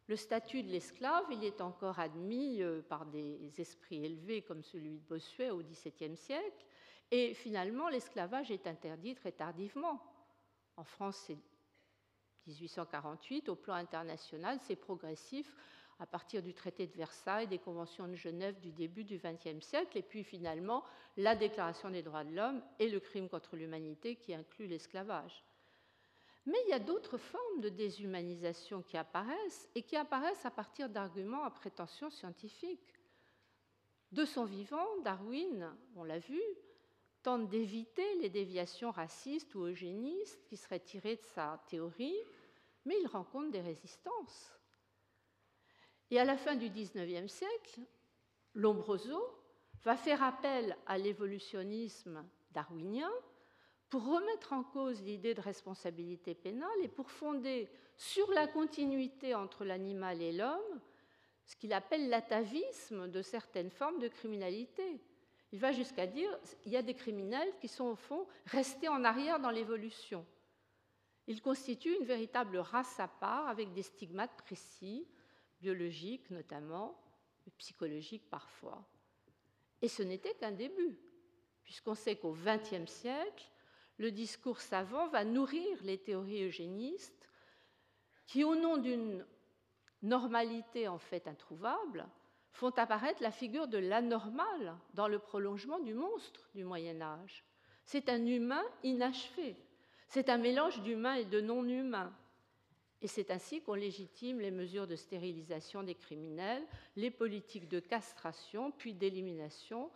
[0.08, 4.98] Le statut de l'esclave, il est encore admis euh, par des esprits élevés comme celui
[4.98, 6.64] de Bossuet au XVIIe siècle,
[7.10, 10.02] et finalement l'esclavage est interdit très tardivement.
[10.76, 11.36] En France, c'est
[12.46, 15.54] 1848, au plan international, c'est progressif
[15.98, 19.98] à partir du traité de Versailles, des conventions de Genève du début du XXe siècle,
[19.98, 20.84] et puis finalement
[21.18, 25.44] la Déclaration des droits de l'homme et le crime contre l'humanité qui inclut l'esclavage.
[26.48, 30.88] Mais il y a d'autres formes de déshumanisation qui apparaissent et qui apparaissent à partir
[30.88, 32.94] d'arguments à prétention scientifique.
[34.12, 36.40] De son vivant, Darwin, on l'a vu,
[37.22, 42.16] tente d'éviter les déviations racistes ou eugénistes qui seraient tirées de sa théorie,
[42.86, 44.50] mais il rencontre des résistances.
[46.10, 47.80] Et à la fin du XIXe siècle,
[48.54, 49.20] Lombroso
[49.84, 53.10] va faire appel à l'évolutionnisme darwinien
[53.90, 59.64] pour remettre en cause l'idée de responsabilité pénale et pour fonder sur la continuité entre
[59.64, 60.80] l'animal et l'homme
[61.48, 65.00] ce qu'il appelle l'atavisme de certaines formes de criminalité.
[65.50, 69.02] Il va jusqu'à dire qu'il y a des criminels qui sont au fond restés en
[69.02, 70.26] arrière dans l'évolution.
[71.26, 75.06] Ils constituent une véritable race à part avec des stigmates précis,
[75.60, 77.00] biologiques notamment,
[77.56, 78.84] psychologiques parfois.
[79.80, 80.98] Et ce n'était qu'un début,
[81.64, 83.50] puisqu'on sait qu'au XXe siècle,
[83.98, 87.28] le discours savant va nourrir les théories eugénistes
[88.26, 89.24] qui, au nom d'une
[90.02, 92.06] normalité en fait introuvable,
[92.52, 97.44] font apparaître la figure de l'anormal dans le prolongement du monstre du Moyen Âge.
[97.84, 99.56] C'est un humain inachevé,
[100.08, 102.12] c'est un mélange d'humain et de non-humain.
[103.00, 106.64] Et c'est ainsi qu'on légitime les mesures de stérilisation des criminels,
[106.96, 109.90] les politiques de castration, puis d'élimination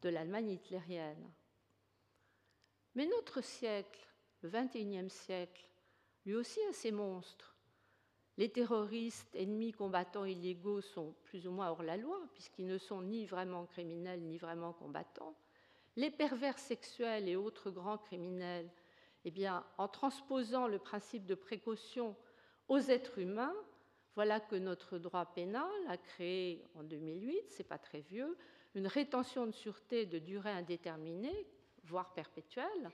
[0.00, 1.30] de l'Allemagne hitlérienne.
[2.98, 4.04] Mais notre siècle,
[4.42, 5.68] le XXIe siècle,
[6.26, 7.54] lui aussi a ses monstres.
[8.36, 13.02] Les terroristes, ennemis, combattants illégaux sont plus ou moins hors la loi, puisqu'ils ne sont
[13.02, 15.36] ni vraiment criminels ni vraiment combattants.
[15.94, 18.68] Les pervers sexuels et autres grands criminels,
[19.24, 22.16] eh bien, en transposant le principe de précaution
[22.66, 23.54] aux êtres humains,
[24.16, 28.36] voilà que notre droit pénal a créé en 2008, c'est pas très vieux,
[28.74, 31.46] une rétention de sûreté de durée indéterminée,
[31.88, 32.90] voire perpétuelle,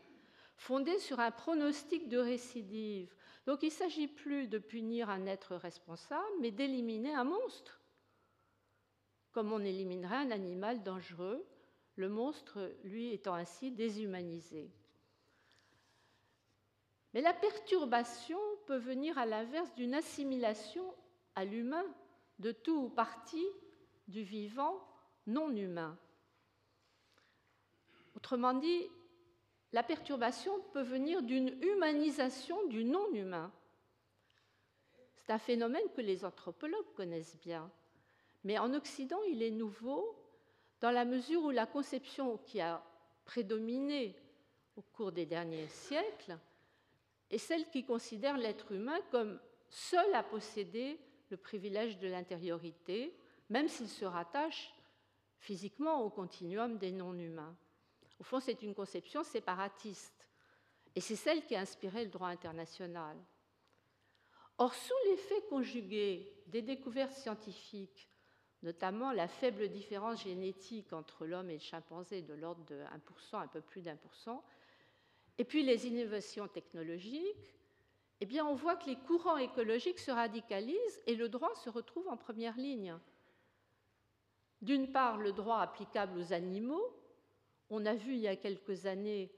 [0.57, 3.15] fondée sur un pronostic de récidive.
[3.47, 7.81] Donc il ne s'agit plus de punir un être responsable, mais d'éliminer un monstre,
[9.33, 11.45] comme on éliminerait un animal dangereux,
[11.97, 14.71] le monstre, lui, étant ainsi déshumanisé.
[17.13, 20.85] Mais la perturbation peut venir à l'inverse d'une assimilation
[21.37, 21.85] à l'humain
[22.41, 23.47] de tout ou partie
[24.09, 24.85] du vivant
[25.27, 25.97] non humain.
[28.25, 28.89] Autrement dit,
[29.75, 33.53] la perturbation peut venir d'une humanisation du non humain.
[35.15, 37.71] C'est un phénomène que les anthropologues connaissent bien.
[38.43, 40.17] Mais en Occident, il est nouveau
[40.81, 42.83] dans la mesure où la conception qui a
[43.27, 44.17] prédominé
[44.77, 46.39] au cours des derniers siècles
[47.29, 49.39] est celle qui considère l'être humain comme
[49.69, 50.99] seul à posséder
[51.29, 53.15] le privilège de l'intériorité,
[53.51, 54.73] même s'il se rattache
[55.41, 57.55] physiquement au continuum des non-humains.
[58.25, 60.31] Au fond, c'est une conception séparatiste,
[60.95, 63.19] et c'est celle qui a inspiré le droit international.
[64.57, 68.09] Or, sous l'effet conjugué des découvertes scientifiques,
[68.63, 73.47] notamment la faible différence génétique entre l'homme et le chimpanzé de l'ordre de 1%, un
[73.47, 74.43] peu plus d'un pour cent,
[75.37, 77.55] et puis les innovations technologiques,
[78.23, 82.17] eh on voit que les courants écologiques se radicalisent et le droit se retrouve en
[82.17, 82.97] première ligne.
[84.63, 87.04] D'une part, le droit applicable aux animaux.
[87.71, 89.31] On a vu il y a quelques années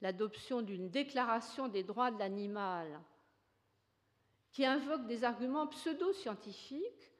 [0.00, 3.00] l'adoption d'une déclaration des droits de l'animal
[4.50, 7.12] qui invoque des arguments pseudo-scientifiques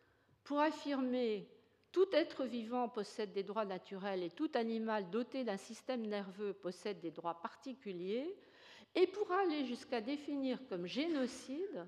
[0.44, 1.48] pour affirmer
[1.92, 7.00] tout être vivant possède des droits naturels et tout animal doté d'un système nerveux possède
[7.00, 8.34] des droits particuliers,
[8.94, 11.86] et pourra aller jusqu'à définir comme génocide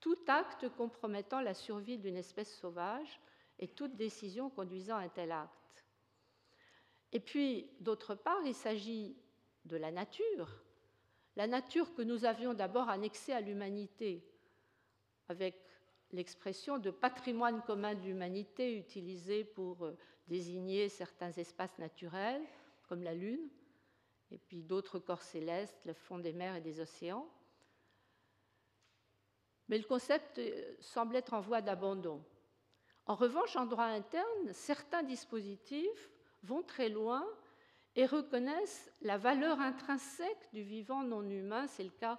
[0.00, 3.20] tout acte compromettant la survie d'une espèce sauvage
[3.58, 5.65] et toute décision conduisant à un tel acte.
[7.12, 9.16] Et puis, d'autre part, il s'agit
[9.64, 10.62] de la nature,
[11.36, 14.24] la nature que nous avions d'abord annexée à l'humanité,
[15.28, 15.62] avec
[16.12, 19.96] l'expression de patrimoine commun de l'humanité utilisée pour euh,
[20.28, 22.42] désigner certains espaces naturels,
[22.88, 23.48] comme la Lune,
[24.30, 27.28] et puis d'autres corps célestes, le fond des mers et des océans.
[29.68, 32.24] Mais le concept euh, semble être en voie d'abandon.
[33.06, 36.10] En revanche, en droit interne, certains dispositifs
[36.46, 37.26] vont très loin
[37.96, 41.66] et reconnaissent la valeur intrinsèque du vivant non humain.
[41.66, 42.18] C'est le cas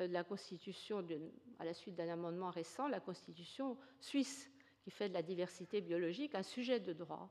[0.00, 1.06] euh, de la Constitution,
[1.58, 4.50] à la suite d'un amendement récent, la Constitution suisse,
[4.82, 7.28] qui fait de la diversité biologique un sujet de droit.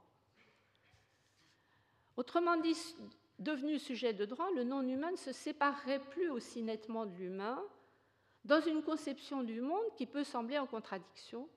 [2.16, 2.78] Autrement dit,
[3.40, 7.64] devenu sujet de droit, le non-humain ne se séparerait plus aussi nettement de l'humain
[8.46, 11.50] dans une conception du monde qui peut sembler en contradiction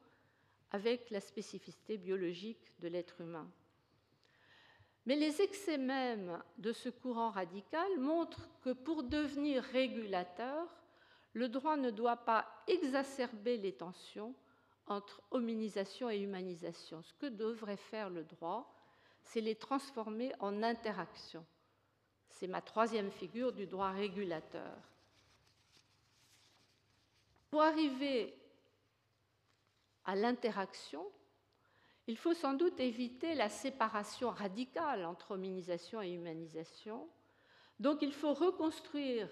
[0.70, 3.50] avec la spécificité biologique de l'être humain.
[5.06, 10.68] Mais les excès même de ce courant radical montrent que pour devenir régulateur,
[11.32, 14.34] le droit ne doit pas exacerber les tensions
[14.86, 17.02] entre hominisation et humanisation.
[17.02, 18.72] Ce que devrait faire le droit,
[19.22, 21.44] c'est les transformer en interaction.
[22.28, 24.76] C'est ma troisième figure du droit régulateur.
[27.50, 28.34] Pour arriver
[30.04, 31.04] à l'interaction,
[32.08, 37.08] Il faut sans doute éviter la séparation radicale entre hominisation et humanisation.
[37.78, 39.28] Donc il faut reconstruire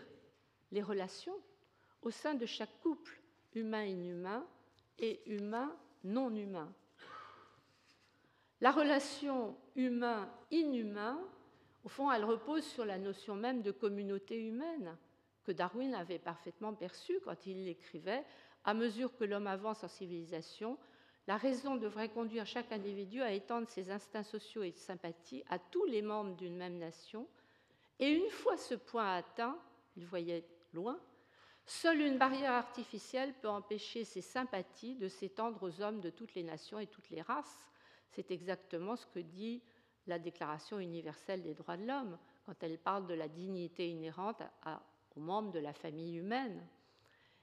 [0.71, 1.37] les relations
[2.03, 3.21] au sein de chaque couple
[3.55, 4.47] humain-inhumain
[4.99, 6.73] et humain-non humain.
[8.61, 11.19] La relation humain-inhumain,
[11.85, 14.97] au fond, elle repose sur la notion même de communauté humaine
[15.45, 18.25] que Darwin avait parfaitement perçue quand il l'écrivait.
[18.65, 20.79] À mesure que l'homme avance en civilisation,
[21.31, 25.61] la raison devrait conduire chaque individu à étendre ses instincts sociaux et de sympathie à
[25.61, 27.29] tous les membres d'une même nation.
[28.01, 29.57] Et une fois ce point atteint,
[29.97, 30.99] il voyait loin,
[31.67, 36.43] seule une barrière artificielle peut empêcher ces sympathies de s'étendre aux hommes de toutes les
[36.43, 37.65] nations et toutes les races.
[38.09, 39.63] C'est exactement ce que dit
[40.09, 44.43] la Déclaration universelle des droits de l'homme quand elle parle de la dignité inhérente
[45.15, 46.67] aux membres de la famille humaine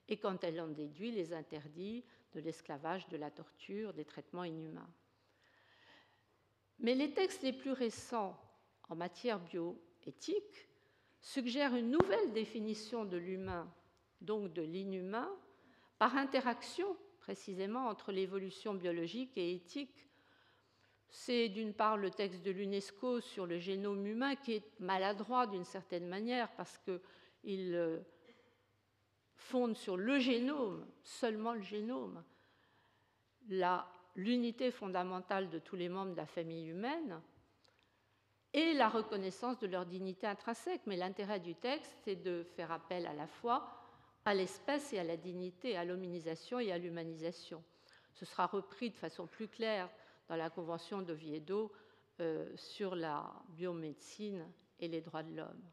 [0.10, 4.90] et quand elle en déduit les interdits de l'esclavage, de la torture, des traitements inhumains.
[6.80, 8.40] Mais les textes les plus récents
[8.90, 10.68] en matière bioéthique
[11.20, 13.72] suggèrent une nouvelle définition de l'humain,
[14.22, 15.30] donc de l'inhumain,
[15.98, 20.08] par interaction précisément entre l'évolution biologique et éthique.
[21.10, 25.66] C'est d'une part le texte de l'UNESCO sur le génome humain qui est maladroit d'une
[25.66, 28.00] certaine manière parce qu'il euh,
[29.38, 32.24] fonde sur le génome, seulement le génome,
[34.16, 37.22] l'unité fondamentale de tous les membres de la famille humaine
[38.54, 40.82] et la reconnaissance de leur dignité intrinsèque.
[40.86, 43.72] Mais l'intérêt du texte, c'est de faire appel à la fois
[44.26, 47.64] à l'espèce et à la dignité, à l'hominisation et à l'humanisation.
[48.14, 49.90] Ce sera repris de façon plus claire
[50.28, 51.72] dans la Convention d'Oviedo
[52.20, 54.46] euh, sur la biomédecine
[54.80, 55.64] et les droits de l'homme.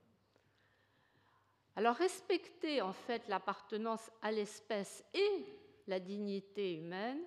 [1.76, 5.44] Alors respecter en fait l'appartenance à l'espèce et
[5.86, 7.20] la dignité humaine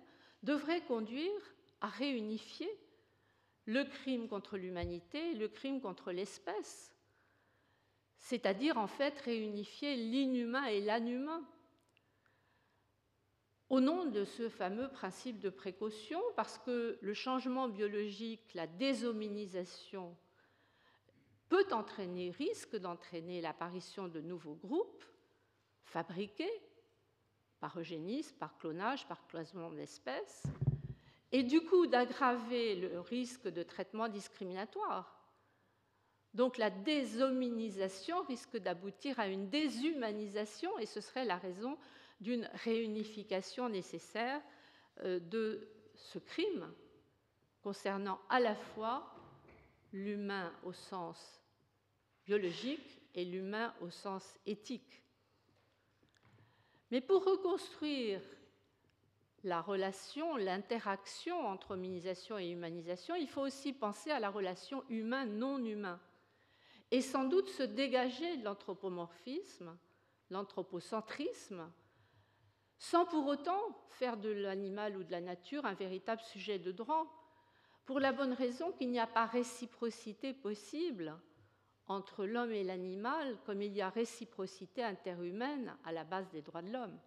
[0.44, 1.42] devrait conduire
[1.82, 2.70] à réunifier
[3.66, 6.96] le crime contre l'humanité et le crime contre l'espèce,
[8.18, 11.46] c'est-à-dire en fait réunifier l'inhumain et l'inhumain.
[13.70, 20.16] Au nom de ce fameux principe de précaution, parce que le changement biologique, la déshominisation,
[21.50, 25.04] peut entraîner, risque d'entraîner l'apparition de nouveaux groupes
[25.84, 26.62] fabriqués
[27.60, 30.44] par eugénisme, par clonage, par cloisonnement d'espèces,
[31.32, 35.18] et du coup d'aggraver le risque de traitement discriminatoire.
[36.34, 41.78] Donc la déshominisation risque d'aboutir à une déshumanisation, et ce serait la raison
[42.22, 44.42] d'une réunification nécessaire
[45.02, 46.72] euh, de ce crime
[47.62, 49.17] concernant à la fois
[49.98, 51.42] l'humain au sens
[52.26, 55.04] biologique et l'humain au sens éthique.
[56.92, 58.22] Mais pour reconstruire
[59.44, 65.64] la relation, l'interaction entre hominisation et humanisation, il faut aussi penser à la relation humain-non
[65.66, 66.00] humain
[66.92, 69.78] et sans doute se dégager de l'anthropomorphisme,
[70.30, 71.72] l'anthropocentrisme,
[72.78, 73.60] sans pour autant
[73.90, 77.17] faire de l'animal ou de la nature un véritable sujet de droit,
[77.88, 81.16] pour la bonne raison qu'il n'y a pas réciprocité possible
[81.88, 86.62] entre l'homme et l'animal comme il y a réciprocité interhumaine à la base des droits
[86.62, 87.00] de l'homme.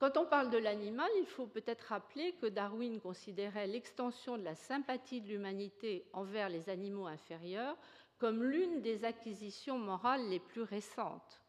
[0.00, 4.56] Quand on parle de l'animal, il faut peut-être rappeler que Darwin considérait l'extension de la
[4.56, 7.76] sympathie de l'humanité envers les animaux inférieurs
[8.18, 11.40] comme l'une des acquisitions morales les plus récentes.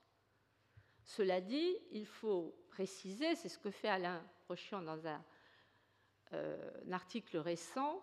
[1.04, 5.24] Cela dit, il faut préciser, c'est ce que fait Alain Rochian dans un
[6.88, 8.02] un article récent,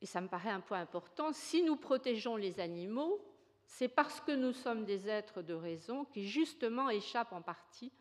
[0.00, 3.20] et ça me paraît un point important, si nous protégeons les animaux,
[3.64, 7.92] c'est parce que nous sommes des êtres de raison qui justement échappent en partie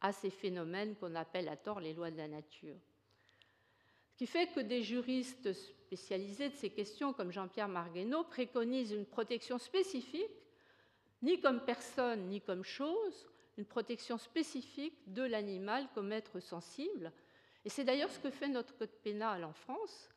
[0.00, 2.76] à ces phénomènes qu'on appelle à tort les lois de la nature.
[4.12, 9.06] Ce qui fait que des juristes spécialisés de ces questions, comme Jean-Pierre Marguenot, préconisent une
[9.06, 10.30] protection spécifique,
[11.22, 13.28] ni comme personne, ni comme chose,
[13.58, 17.12] une protection spécifique de l'animal comme être sensible,
[17.64, 20.08] et c'est d'ailleurs ce que fait notre code pénal en France.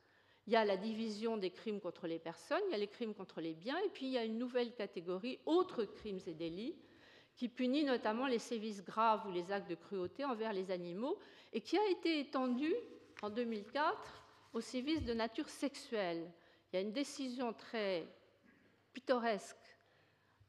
[0.48, 3.14] Il y a la division des crimes contre les personnes, il y a les crimes
[3.14, 6.76] contre les biens, et puis il y a une nouvelle catégorie, autres crimes et délits,
[7.36, 11.18] qui punit notamment les sévices graves ou les actes de cruauté envers les animaux,
[11.53, 12.76] et qui a été étendue
[13.22, 16.30] en 2004 aux sévices de nature sexuelle.
[16.72, 18.06] Il y a une décision très
[18.91, 19.57] pittoresque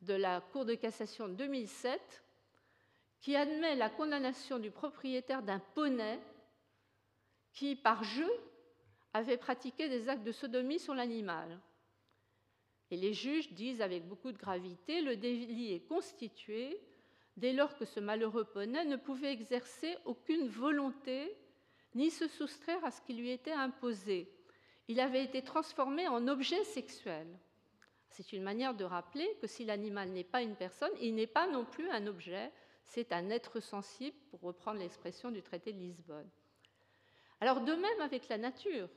[0.02, 2.24] de la Cour de cassation de 2007
[3.20, 6.18] qui admet la condamnation du propriétaire d'un poney
[7.54, 8.30] qui, par jeu,
[9.14, 11.60] avait pratiqué des actes de sodomie sur l'animal.
[12.90, 16.78] Et les juges disent avec beaucoup de gravité, le délit est constitué
[17.36, 21.34] dès lors que ce malheureux poney ne pouvait exercer aucune volonté
[21.94, 24.28] ni se soustraire à ce qui lui était imposé.
[24.88, 27.26] Il avait été transformé en objet sexuel.
[28.10, 31.46] C'est une manière de rappeler que si l'animal n'est pas une personne, il n'est pas
[31.46, 32.52] non plus un objet,
[32.84, 36.28] c'est un être sensible, pour reprendre l'expression du traité de Lisbonne.
[37.44, 38.88] Alors de même avec la nature,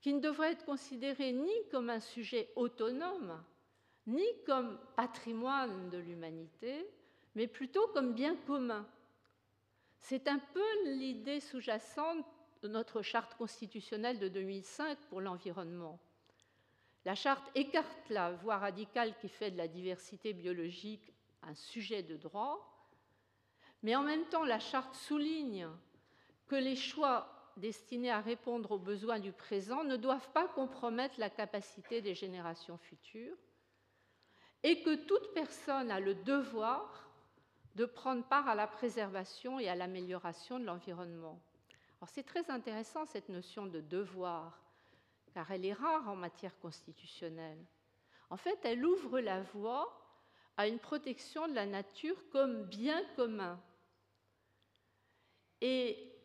[0.00, 3.44] qui ne devrait être considérée ni comme un sujet autonome,
[4.06, 6.88] ni comme patrimoine de l'humanité,
[7.34, 8.88] mais plutôt comme bien commun.
[10.00, 12.24] C'est un peu l'idée sous-jacente
[12.62, 16.00] de notre charte constitutionnelle de 2005 pour l'environnement.
[17.04, 21.12] La charte écarte la voie radicale qui fait de la diversité biologique
[21.42, 22.88] un sujet de droit,
[23.82, 25.68] mais en même temps la charte souligne
[26.46, 31.30] que les choix destinés à répondre aux besoins du présent ne doivent pas compromettre la
[31.30, 33.36] capacité des générations futures
[34.62, 37.08] et que toute personne a le devoir
[37.74, 41.38] de prendre part à la préservation et à l'amélioration de l'environnement.
[42.06, 44.62] c'est très intéressant cette notion de devoir,
[45.34, 47.62] car elle est rare en matière constitutionnelle.
[48.30, 50.02] En fait, elle ouvre la voie
[50.56, 53.60] à une protection de la nature comme bien commun.
[55.60, 56.15] Et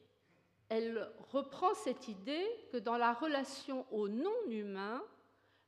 [0.71, 5.03] elle reprend cette idée que dans la relation au non-humain,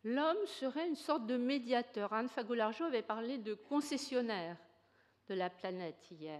[0.05, 2.13] l'homme serait une sorte de médiateur.
[2.13, 4.55] Anne Fagolargeau avait parlé de concessionnaire
[5.27, 6.39] de la planète hier.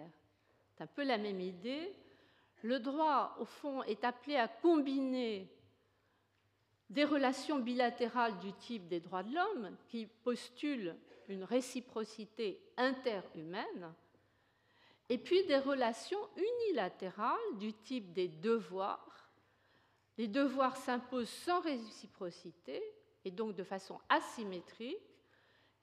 [0.69, 1.93] C'est un peu la même idée.
[2.61, 5.45] Le droit, au fond, est appelé à combiner
[6.89, 10.95] des relations bilatérales du type des droits de l'homme, qui postulent
[11.27, 13.93] une réciprocité interhumaine,
[15.13, 19.29] et puis des relations unilatérales du type des devoirs.
[20.17, 22.81] Les devoirs s'imposent sans réciprocité
[23.23, 24.97] et donc de façon asymétrique,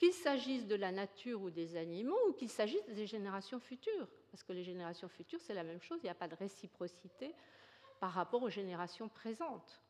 [0.00, 4.08] qu'il s'agisse de la nature ou des animaux, ou qu'il s'agisse des générations futures.
[4.32, 7.32] Parce que les générations futures, c'est la même chose, il n'y a pas de réciprocité
[8.00, 9.80] par rapport aux générations présentes.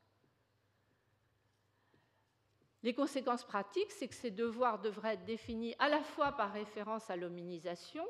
[2.83, 7.09] Les conséquences pratiques, c'est que ces devoirs devraient être définis à la fois par référence
[7.09, 8.07] à l'hominisation,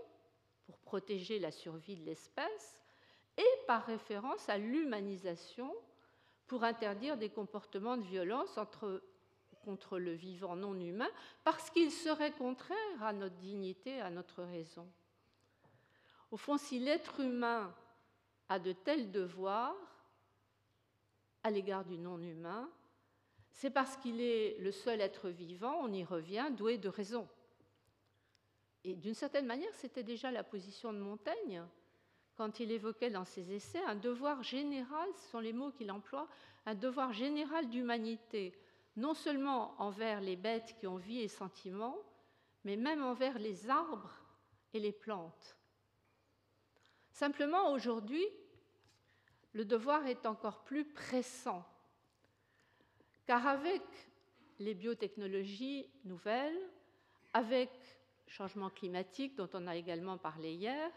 [0.70, 2.80] pour protéger la survie de l'espèce,
[3.36, 5.74] et par référence à l'humanisation,
[6.46, 8.58] pour interdire des comportements de violence
[9.64, 11.08] contre le vivant non humain
[11.44, 14.88] parce qu'il serait contraire à notre dignité, à notre raison.
[16.30, 17.72] Au fond, si l'être humain
[18.48, 19.76] a de tels devoirs
[21.44, 22.68] à l'égard du non humain,
[23.52, 27.28] c'est parce qu'il est le seul être vivant, on y revient, doué de raison.
[28.84, 31.62] Et d'une certaine manière, c'était déjà la position de Montaigne
[32.40, 36.26] quand il évoquait dans ses essais un devoir général, ce sont les mots qu'il emploie,
[36.64, 38.58] un devoir général d'humanité,
[38.96, 41.98] non seulement envers les bêtes qui ont vie et sentiments,
[42.64, 44.10] mais même envers les arbres
[44.72, 45.54] et les plantes.
[47.12, 48.24] Simplement, aujourd'hui,
[49.52, 51.62] le devoir est encore plus pressant,
[53.26, 53.82] car avec
[54.58, 56.70] les biotechnologies nouvelles,
[57.34, 57.70] avec
[58.30, 60.90] changement climatique dont on a également parlé hier,